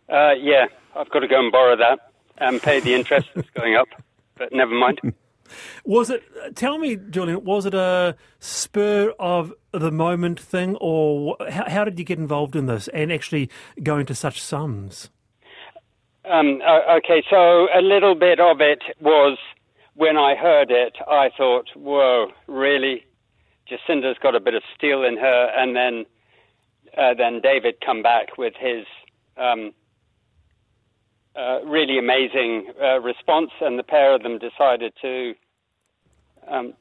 Uh, 0.08 0.32
yeah, 0.32 0.66
I've 0.96 1.10
got 1.10 1.20
to 1.20 1.28
go 1.28 1.38
and 1.38 1.52
borrow 1.52 1.76
that 1.76 2.10
and 2.38 2.60
pay 2.60 2.80
the 2.80 2.94
interest 2.94 3.28
that's 3.36 3.50
going 3.50 3.76
up, 3.76 3.86
but 4.36 4.52
never 4.52 4.74
mind. 4.74 5.00
Was 5.84 6.10
it? 6.10 6.22
Tell 6.54 6.78
me, 6.78 6.96
Julian. 6.96 7.44
Was 7.44 7.66
it 7.66 7.74
a 7.74 8.16
spur 8.38 9.12
of 9.18 9.52
the 9.72 9.90
moment 9.90 10.38
thing, 10.40 10.76
or 10.80 11.36
how, 11.48 11.68
how 11.68 11.84
did 11.84 11.98
you 11.98 12.04
get 12.04 12.18
involved 12.18 12.56
in 12.56 12.66
this 12.66 12.88
and 12.88 13.12
actually 13.12 13.50
go 13.82 13.98
into 13.98 14.14
such 14.14 14.40
sums? 14.40 15.10
Um, 16.24 16.60
okay, 16.62 17.22
so 17.28 17.68
a 17.74 17.80
little 17.80 18.14
bit 18.14 18.38
of 18.40 18.60
it 18.60 18.82
was 19.00 19.38
when 19.94 20.16
I 20.16 20.34
heard 20.34 20.70
it, 20.70 20.96
I 21.08 21.30
thought, 21.36 21.70
"Whoa, 21.74 22.28
really? 22.46 23.04
Jacinda's 23.66 24.16
got 24.22 24.34
a 24.34 24.40
bit 24.40 24.54
of 24.54 24.62
steel 24.76 25.02
in 25.02 25.16
her." 25.16 25.52
And 25.56 25.74
then, 25.74 26.06
uh, 26.96 27.14
then 27.14 27.40
David 27.40 27.76
come 27.84 28.02
back 28.02 28.36
with 28.38 28.54
his 28.58 28.86
um, 29.36 29.72
uh, 31.36 31.60
really 31.64 31.98
amazing 31.98 32.72
uh, 32.82 33.00
response, 33.00 33.50
and 33.60 33.78
the 33.78 33.82
pair 33.82 34.14
of 34.14 34.22
them 34.22 34.38
decided 34.38 34.92
to 35.00 35.34
um, 36.48 36.74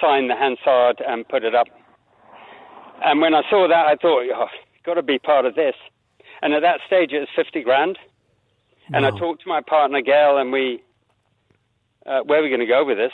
sign 0.00 0.28
the 0.28 0.34
Hansard 0.34 1.02
and 1.06 1.26
put 1.28 1.44
it 1.44 1.54
up. 1.54 1.68
And 3.04 3.20
when 3.20 3.34
I 3.34 3.42
saw 3.50 3.68
that, 3.68 3.86
I 3.86 3.96
thought, 3.96 4.24
oh, 4.34 4.48
got 4.84 4.94
to 4.94 5.02
be 5.02 5.18
part 5.18 5.44
of 5.44 5.54
this. 5.54 5.74
And 6.42 6.52
at 6.54 6.60
that 6.62 6.80
stage, 6.86 7.12
it 7.12 7.20
was 7.20 7.28
50 7.34 7.62
grand. 7.62 7.98
And 8.92 9.04
I 9.04 9.10
talked 9.10 9.42
to 9.42 9.48
my 9.48 9.60
partner, 9.60 10.00
Gail, 10.00 10.38
and 10.38 10.52
we, 10.52 10.82
uh, 12.06 12.20
where 12.20 12.38
are 12.38 12.42
we 12.42 12.48
going 12.48 12.60
to 12.60 12.66
go 12.66 12.84
with 12.84 12.98
this? 12.98 13.12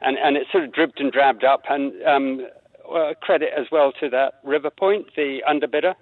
And, 0.00 0.18
and 0.18 0.36
it 0.36 0.46
sort 0.50 0.64
of 0.64 0.72
dripped 0.72 0.98
and 0.98 1.12
drabbed 1.12 1.44
up. 1.44 1.62
And 1.68 1.92
um, 2.02 2.46
well, 2.88 3.14
credit 3.14 3.50
as 3.56 3.66
well 3.70 3.92
to 4.00 4.08
that 4.10 4.34
River 4.44 4.70
Point, 4.70 5.14
the 5.14 5.42
underbidder. 5.48 5.94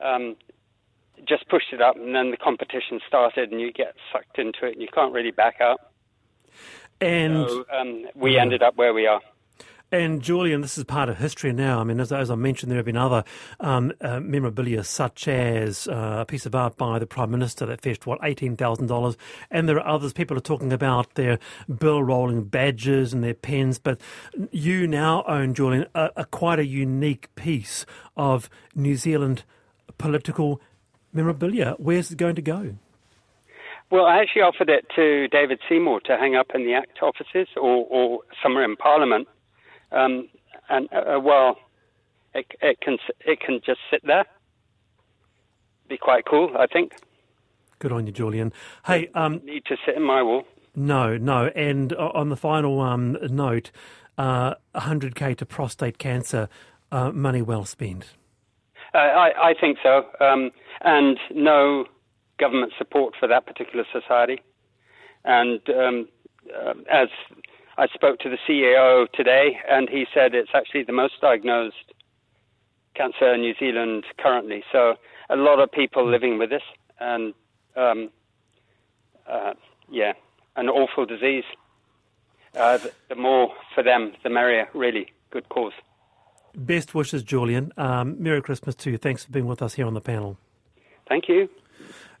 Um, 0.00 0.36
just 1.26 1.48
pushed 1.48 1.72
it 1.72 1.80
up, 1.80 1.96
and 1.96 2.14
then 2.14 2.30
the 2.30 2.36
competition 2.36 3.00
started, 3.06 3.50
and 3.50 3.60
you 3.60 3.72
get 3.72 3.94
sucked 4.12 4.38
into 4.38 4.66
it, 4.66 4.72
and 4.72 4.82
you 4.82 4.88
can't 4.92 5.12
really 5.12 5.30
back 5.30 5.60
up. 5.60 5.92
And 7.00 7.48
so, 7.48 7.64
um, 7.72 8.06
we 8.14 8.38
ended 8.38 8.62
up 8.62 8.76
where 8.76 8.92
we 8.92 9.06
are. 9.06 9.20
And 9.92 10.22
Julian, 10.22 10.60
this 10.60 10.78
is 10.78 10.84
part 10.84 11.08
of 11.08 11.18
history 11.18 11.52
now. 11.52 11.80
I 11.80 11.84
mean, 11.84 11.98
as, 11.98 12.12
as 12.12 12.30
I 12.30 12.36
mentioned, 12.36 12.70
there 12.70 12.76
have 12.76 12.86
been 12.86 12.96
other 12.96 13.24
um, 13.58 13.92
uh, 14.00 14.20
memorabilia, 14.20 14.84
such 14.84 15.26
as 15.26 15.88
uh, 15.88 16.18
a 16.20 16.24
piece 16.24 16.46
of 16.46 16.54
art 16.54 16.76
by 16.76 17.00
the 17.00 17.06
Prime 17.06 17.32
Minister 17.32 17.66
that 17.66 17.80
fetched, 17.80 18.06
what, 18.06 18.20
$18,000. 18.20 19.16
And 19.50 19.68
there 19.68 19.80
are 19.80 19.86
others. 19.86 20.12
People 20.12 20.36
are 20.36 20.42
talking 20.42 20.72
about 20.72 21.14
their 21.14 21.40
Bill 21.78 22.04
Rowling 22.04 22.44
badges 22.44 23.12
and 23.12 23.24
their 23.24 23.34
pens. 23.34 23.80
But 23.80 24.00
you 24.52 24.86
now 24.86 25.24
own, 25.26 25.54
Julian, 25.54 25.86
a, 25.96 26.10
a 26.14 26.24
quite 26.24 26.60
a 26.60 26.66
unique 26.66 27.34
piece 27.34 27.84
of 28.16 28.48
New 28.76 28.94
Zealand 28.94 29.42
political 29.98 30.60
memorabilia. 31.12 31.74
Where's 31.78 32.10
it 32.10 32.18
going 32.18 32.36
to 32.36 32.42
go? 32.42 32.74
Well, 33.90 34.06
I 34.06 34.20
actually 34.20 34.42
offered 34.42 34.70
it 34.70 34.86
to 34.94 35.26
David 35.28 35.58
Seymour 35.68 36.00
to 36.02 36.16
hang 36.16 36.36
up 36.36 36.52
in 36.54 36.64
the 36.64 36.74
ACT 36.74 37.02
offices 37.02 37.48
or, 37.56 37.86
or 37.90 38.20
somewhere 38.42 38.64
in 38.64 38.76
Parliament. 38.76 39.26
Um, 39.90 40.28
and 40.68 40.88
uh, 40.92 41.16
uh, 41.16 41.20
well, 41.20 41.58
it, 42.34 42.46
it 42.62 42.80
can 42.80 42.98
it 43.26 43.40
can 43.40 43.60
just 43.66 43.80
sit 43.90 44.00
there. 44.06 44.24
Be 45.88 45.98
quite 45.98 46.24
cool, 46.24 46.52
I 46.56 46.68
think. 46.68 46.92
Good 47.80 47.90
on 47.90 48.06
you, 48.06 48.12
Julian. 48.12 48.52
Hey, 48.86 49.08
um, 49.14 49.40
need 49.44 49.64
to 49.64 49.76
sit 49.84 49.96
in 49.96 50.02
my 50.02 50.22
wall. 50.22 50.44
No, 50.76 51.16
no. 51.16 51.46
And 51.56 51.92
on 51.94 52.28
the 52.28 52.36
final 52.36 52.80
um, 52.80 53.18
note, 53.22 53.72
uh, 54.16 54.54
100k 54.76 55.36
to 55.38 55.46
prostate 55.46 55.98
cancer, 55.98 56.48
uh, 56.92 57.10
money 57.10 57.42
well 57.42 57.64
spent. 57.64 58.14
Uh, 58.94 58.98
I, 58.98 59.50
I, 59.50 59.54
think 59.60 59.78
so, 59.82 60.06
um, 60.20 60.50
and 60.80 61.18
no 61.32 61.86
government 62.38 62.72
support 62.76 63.14
for 63.18 63.28
that 63.28 63.46
particular 63.46 63.84
society. 63.92 64.40
And 65.24 65.60
um, 65.70 66.08
uh, 66.54 66.74
as 66.90 67.08
I 67.78 67.86
spoke 67.88 68.18
to 68.20 68.28
the 68.28 68.38
CEO 68.48 69.06
today, 69.12 69.58
and 69.68 69.88
he 69.88 70.06
said 70.12 70.34
it's 70.34 70.50
actually 70.54 70.82
the 70.82 70.92
most 70.92 71.20
diagnosed 71.20 71.92
cancer 72.94 73.32
in 73.32 73.42
New 73.42 73.54
Zealand 73.58 74.04
currently. 74.18 74.64
So 74.72 74.96
a 75.28 75.36
lot 75.36 75.60
of 75.60 75.70
people 75.70 76.08
living 76.08 76.38
with 76.38 76.50
this, 76.50 76.62
and 76.98 77.32
um, 77.76 78.10
uh, 79.28 79.54
yeah, 79.90 80.12
an 80.56 80.68
awful 80.68 81.06
disease. 81.06 81.44
Uh, 82.54 82.78
the, 82.78 82.92
the, 83.08 83.14
more 83.14 83.54
for 83.74 83.84
them, 83.84 84.12
the 84.24 84.30
merrier. 84.30 84.68
Really 84.74 85.12
good 85.30 85.48
cause. 85.48 85.72
Best 86.54 86.94
wishes, 86.94 87.22
Julian. 87.22 87.72
Um, 87.76 88.22
Merry 88.22 88.42
Christmas 88.42 88.74
to 88.76 88.90
you. 88.90 88.98
Thanks 88.98 89.24
for 89.24 89.32
being 89.32 89.46
with 89.46 89.62
us 89.62 89.74
here 89.74 89.86
on 89.86 89.94
the 89.94 90.00
panel. 90.00 90.36
Thank 91.08 91.28
you. 91.28 91.48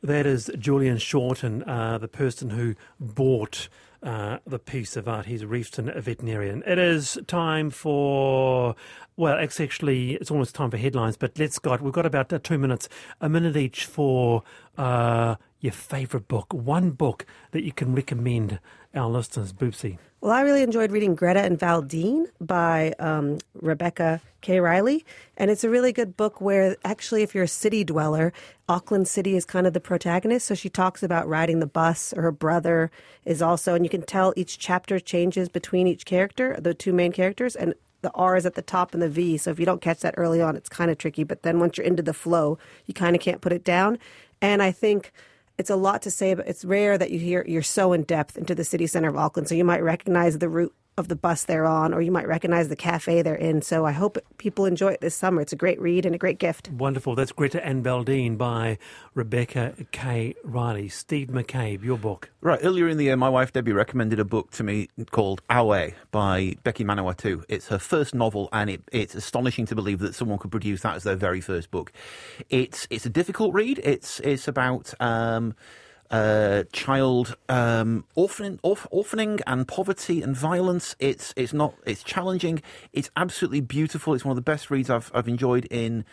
That 0.02 0.24
is 0.26 0.50
Julian 0.58 0.98
Shorten, 0.98 1.62
uh, 1.64 1.98
the 1.98 2.08
person 2.08 2.50
who 2.50 2.74
bought 2.98 3.68
uh, 4.02 4.38
the 4.46 4.58
piece 4.58 4.96
of 4.96 5.06
art. 5.06 5.26
He's 5.26 5.42
a 5.42 5.46
Reefton 5.46 5.92
veterinarian. 6.00 6.62
It 6.66 6.78
is 6.78 7.18
time 7.26 7.68
for, 7.68 8.74
well, 9.16 9.38
it's 9.38 9.60
actually, 9.60 10.14
it's 10.14 10.30
almost 10.30 10.54
time 10.54 10.70
for 10.70 10.78
headlines, 10.78 11.18
but 11.18 11.38
let's 11.38 11.58
go. 11.58 11.76
We've 11.76 11.92
got 11.92 12.06
about 12.06 12.32
uh, 12.32 12.38
two 12.42 12.56
minutes, 12.56 12.88
a 13.20 13.28
minute 13.28 13.56
each 13.56 13.84
for 13.84 14.42
uh, 14.78 15.36
your 15.60 15.72
favourite 15.72 16.28
book, 16.28 16.52
one 16.52 16.90
book 16.90 17.26
that 17.52 17.62
you 17.62 17.72
can 17.72 17.94
recommend 17.94 18.58
our 18.94 19.08
listeners, 19.08 19.52
Boopsie. 19.52 19.98
Well, 20.20 20.32
I 20.32 20.42
really 20.42 20.62
enjoyed 20.62 20.90
reading 20.90 21.14
Greta 21.14 21.40
and 21.40 21.58
Valdin 21.58 22.26
by 22.40 22.92
um, 22.98 23.38
Rebecca 23.54 24.20
K. 24.42 24.60
Reilly. 24.60 25.04
And 25.36 25.50
it's 25.50 25.64
a 25.64 25.70
really 25.70 25.92
good 25.92 26.16
book 26.16 26.40
where, 26.40 26.76
actually, 26.84 27.22
if 27.22 27.34
you're 27.34 27.44
a 27.44 27.48
city 27.48 27.84
dweller, 27.84 28.32
Auckland 28.68 29.08
City 29.08 29.34
is 29.36 29.46
kind 29.46 29.66
of 29.66 29.72
the 29.72 29.80
protagonist. 29.80 30.46
So 30.46 30.54
she 30.54 30.68
talks 30.68 31.02
about 31.02 31.28
riding 31.28 31.60
the 31.60 31.66
bus, 31.66 32.12
or 32.14 32.22
her 32.22 32.32
brother 32.32 32.90
is 33.24 33.40
also, 33.40 33.74
and 33.74 33.84
you 33.84 33.90
can 33.90 34.02
tell 34.02 34.34
each 34.36 34.58
chapter 34.58 34.98
changes 34.98 35.48
between 35.48 35.86
each 35.86 36.04
character, 36.04 36.56
the 36.58 36.74
two 36.74 36.92
main 36.92 37.12
characters. 37.12 37.56
And 37.56 37.74
the 38.02 38.10
R 38.14 38.36
is 38.36 38.44
at 38.44 38.54
the 38.54 38.62
top 38.62 38.92
and 38.92 39.02
the 39.02 39.08
V. 39.08 39.38
So 39.38 39.50
if 39.50 39.58
you 39.58 39.66
don't 39.66 39.80
catch 39.80 40.00
that 40.00 40.14
early 40.16 40.42
on, 40.42 40.56
it's 40.56 40.68
kind 40.68 40.90
of 40.90 40.98
tricky. 40.98 41.24
But 41.24 41.42
then 41.42 41.60
once 41.60 41.78
you're 41.78 41.86
into 41.86 42.02
the 42.02 42.14
flow, 42.14 42.58
you 42.86 42.92
kind 42.92 43.14
of 43.14 43.22
can't 43.22 43.40
put 43.40 43.52
it 43.52 43.64
down. 43.64 43.98
And 44.42 44.62
I 44.62 44.70
think 44.70 45.12
it's 45.60 45.68
a 45.68 45.76
lot 45.76 46.00
to 46.02 46.10
say, 46.10 46.32
but 46.32 46.48
it's 46.48 46.64
rare 46.64 46.96
that 46.96 47.10
you 47.10 47.18
hear 47.18 47.44
you're 47.46 47.60
so 47.60 47.92
in 47.92 48.04
depth 48.04 48.38
into 48.38 48.54
the 48.54 48.64
city 48.64 48.86
center 48.86 49.10
of 49.10 49.16
Auckland. 49.16 49.46
So 49.46 49.54
you 49.54 49.64
might 49.64 49.82
recognize 49.82 50.38
the 50.38 50.48
route 50.48 50.74
of 50.96 51.08
the 51.08 51.16
bus 51.16 51.44
they're 51.44 51.66
on, 51.66 51.94
or 51.94 52.02
you 52.02 52.10
might 52.10 52.28
recognize 52.28 52.68
the 52.68 52.76
cafe 52.76 53.22
they're 53.22 53.34
in. 53.34 53.62
So 53.62 53.86
I 53.86 53.92
hope 53.92 54.18
people 54.38 54.66
enjoy 54.66 54.92
it 54.92 55.00
this 55.00 55.14
summer. 55.14 55.40
It's 55.40 55.52
a 55.52 55.56
great 55.56 55.80
read 55.80 56.04
and 56.04 56.14
a 56.14 56.18
great 56.18 56.38
gift. 56.38 56.70
Wonderful. 56.70 57.14
That's 57.14 57.32
Greta 57.32 57.64
and 57.64 57.84
Valdin 57.84 58.36
by 58.36 58.78
Rebecca 59.14 59.74
K. 59.92 60.34
Reilly. 60.44 60.88
Steve 60.88 61.28
McCabe, 61.28 61.82
your 61.82 61.98
book. 61.98 62.30
Right. 62.40 62.60
Earlier 62.62 62.88
in 62.88 62.96
the 62.96 63.04
year, 63.04 63.16
my 63.16 63.28
wife 63.28 63.52
Debbie 63.52 63.72
recommended 63.72 64.20
a 64.20 64.24
book 64.24 64.50
to 64.52 64.62
me 64.62 64.88
called 65.10 65.42
Auē 65.48 65.94
by 66.10 66.56
Becky 66.64 66.84
Manawatu. 66.84 67.44
It's 67.48 67.68
her 67.68 67.78
first 67.78 68.14
novel, 68.14 68.48
and 68.52 68.68
it, 68.70 68.82
it's 68.92 69.14
astonishing 69.14 69.66
to 69.66 69.74
believe 69.74 70.00
that 70.00 70.14
someone 70.14 70.38
could 70.38 70.50
produce 70.50 70.82
that 70.82 70.96
as 70.96 71.04
their 71.04 71.16
very 71.16 71.40
first 71.40 71.70
book. 71.70 71.92
It's 72.50 72.86
it's 72.90 73.06
a 73.06 73.10
difficult 73.10 73.54
read. 73.54 73.80
It's 73.82 74.20
it's 74.20 74.48
about. 74.48 74.92
Um, 75.00 75.54
uh, 76.10 76.64
child 76.72 77.36
um, 77.48 78.04
orphaning, 78.16 78.58
orph- 78.62 78.86
orphaning 78.90 79.40
and 79.46 79.66
poverty 79.68 80.22
and 80.22 80.36
violence. 80.36 80.96
It's 80.98 81.32
it's 81.36 81.52
not 81.52 81.74
it's 81.86 82.02
challenging. 82.02 82.62
It's 82.92 83.10
absolutely 83.16 83.60
beautiful. 83.60 84.14
It's 84.14 84.24
one 84.24 84.32
of 84.32 84.36
the 84.36 84.42
best 84.42 84.70
reads 84.70 84.90
I've 84.90 85.10
I've 85.14 85.28
enjoyed 85.28 85.66
in 85.66 86.04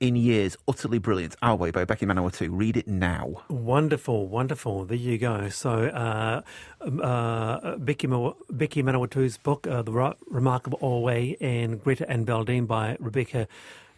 in 0.00 0.16
years. 0.16 0.56
Utterly 0.68 0.98
brilliant. 0.98 1.36
Auē 1.42 1.72
by 1.72 1.84
Becky 1.84 2.06
Manawatu. 2.06 2.48
Read 2.50 2.76
it 2.76 2.86
now. 2.86 3.42
Wonderful, 3.48 4.28
wonderful. 4.28 4.84
There 4.84 4.96
you 4.96 5.18
go. 5.18 5.48
So 5.48 5.86
uh, 5.86 6.42
um, 6.82 7.00
uh, 7.00 7.76
Becky 7.76 8.06
Becky 8.50 8.82
Manawatu's 8.82 9.38
book, 9.38 9.66
uh, 9.66 9.82
The 9.82 10.14
Remarkable 10.28 10.78
Auē, 10.78 11.36
and 11.40 11.82
Greta 11.82 12.08
and 12.08 12.26
Valdin 12.26 12.66
by 12.66 12.96
Rebecca. 13.00 13.48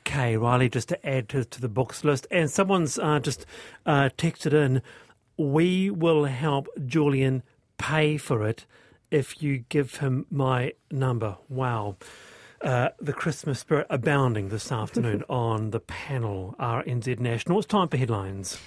K. 0.04 0.38
Reilly, 0.38 0.70
just 0.70 0.88
to 0.88 1.06
add 1.06 1.28
to, 1.28 1.44
to 1.44 1.60
the 1.60 1.68
books 1.68 2.02
list. 2.02 2.26
And 2.30 2.50
someone's 2.50 2.98
uh, 2.98 3.18
just 3.18 3.44
uh, 3.84 4.08
texted 4.16 4.54
in 4.54 4.80
we 5.38 5.88
will 5.88 6.24
help 6.24 6.68
Julian 6.84 7.42
pay 7.78 8.16
for 8.16 8.46
it 8.46 8.66
if 9.10 9.42
you 9.42 9.64
give 9.68 9.96
him 9.96 10.26
my 10.30 10.72
number. 10.90 11.38
Wow. 11.48 11.96
Uh, 12.60 12.88
the 13.00 13.12
Christmas 13.12 13.60
spirit 13.60 13.86
abounding 13.88 14.48
this 14.48 14.72
afternoon 14.72 15.22
on 15.30 15.70
the 15.70 15.80
panel 15.80 16.56
RNZ 16.58 17.20
National. 17.20 17.58
It's 17.58 17.68
time 17.68 17.88
for 17.88 17.96
headlines. 17.96 18.58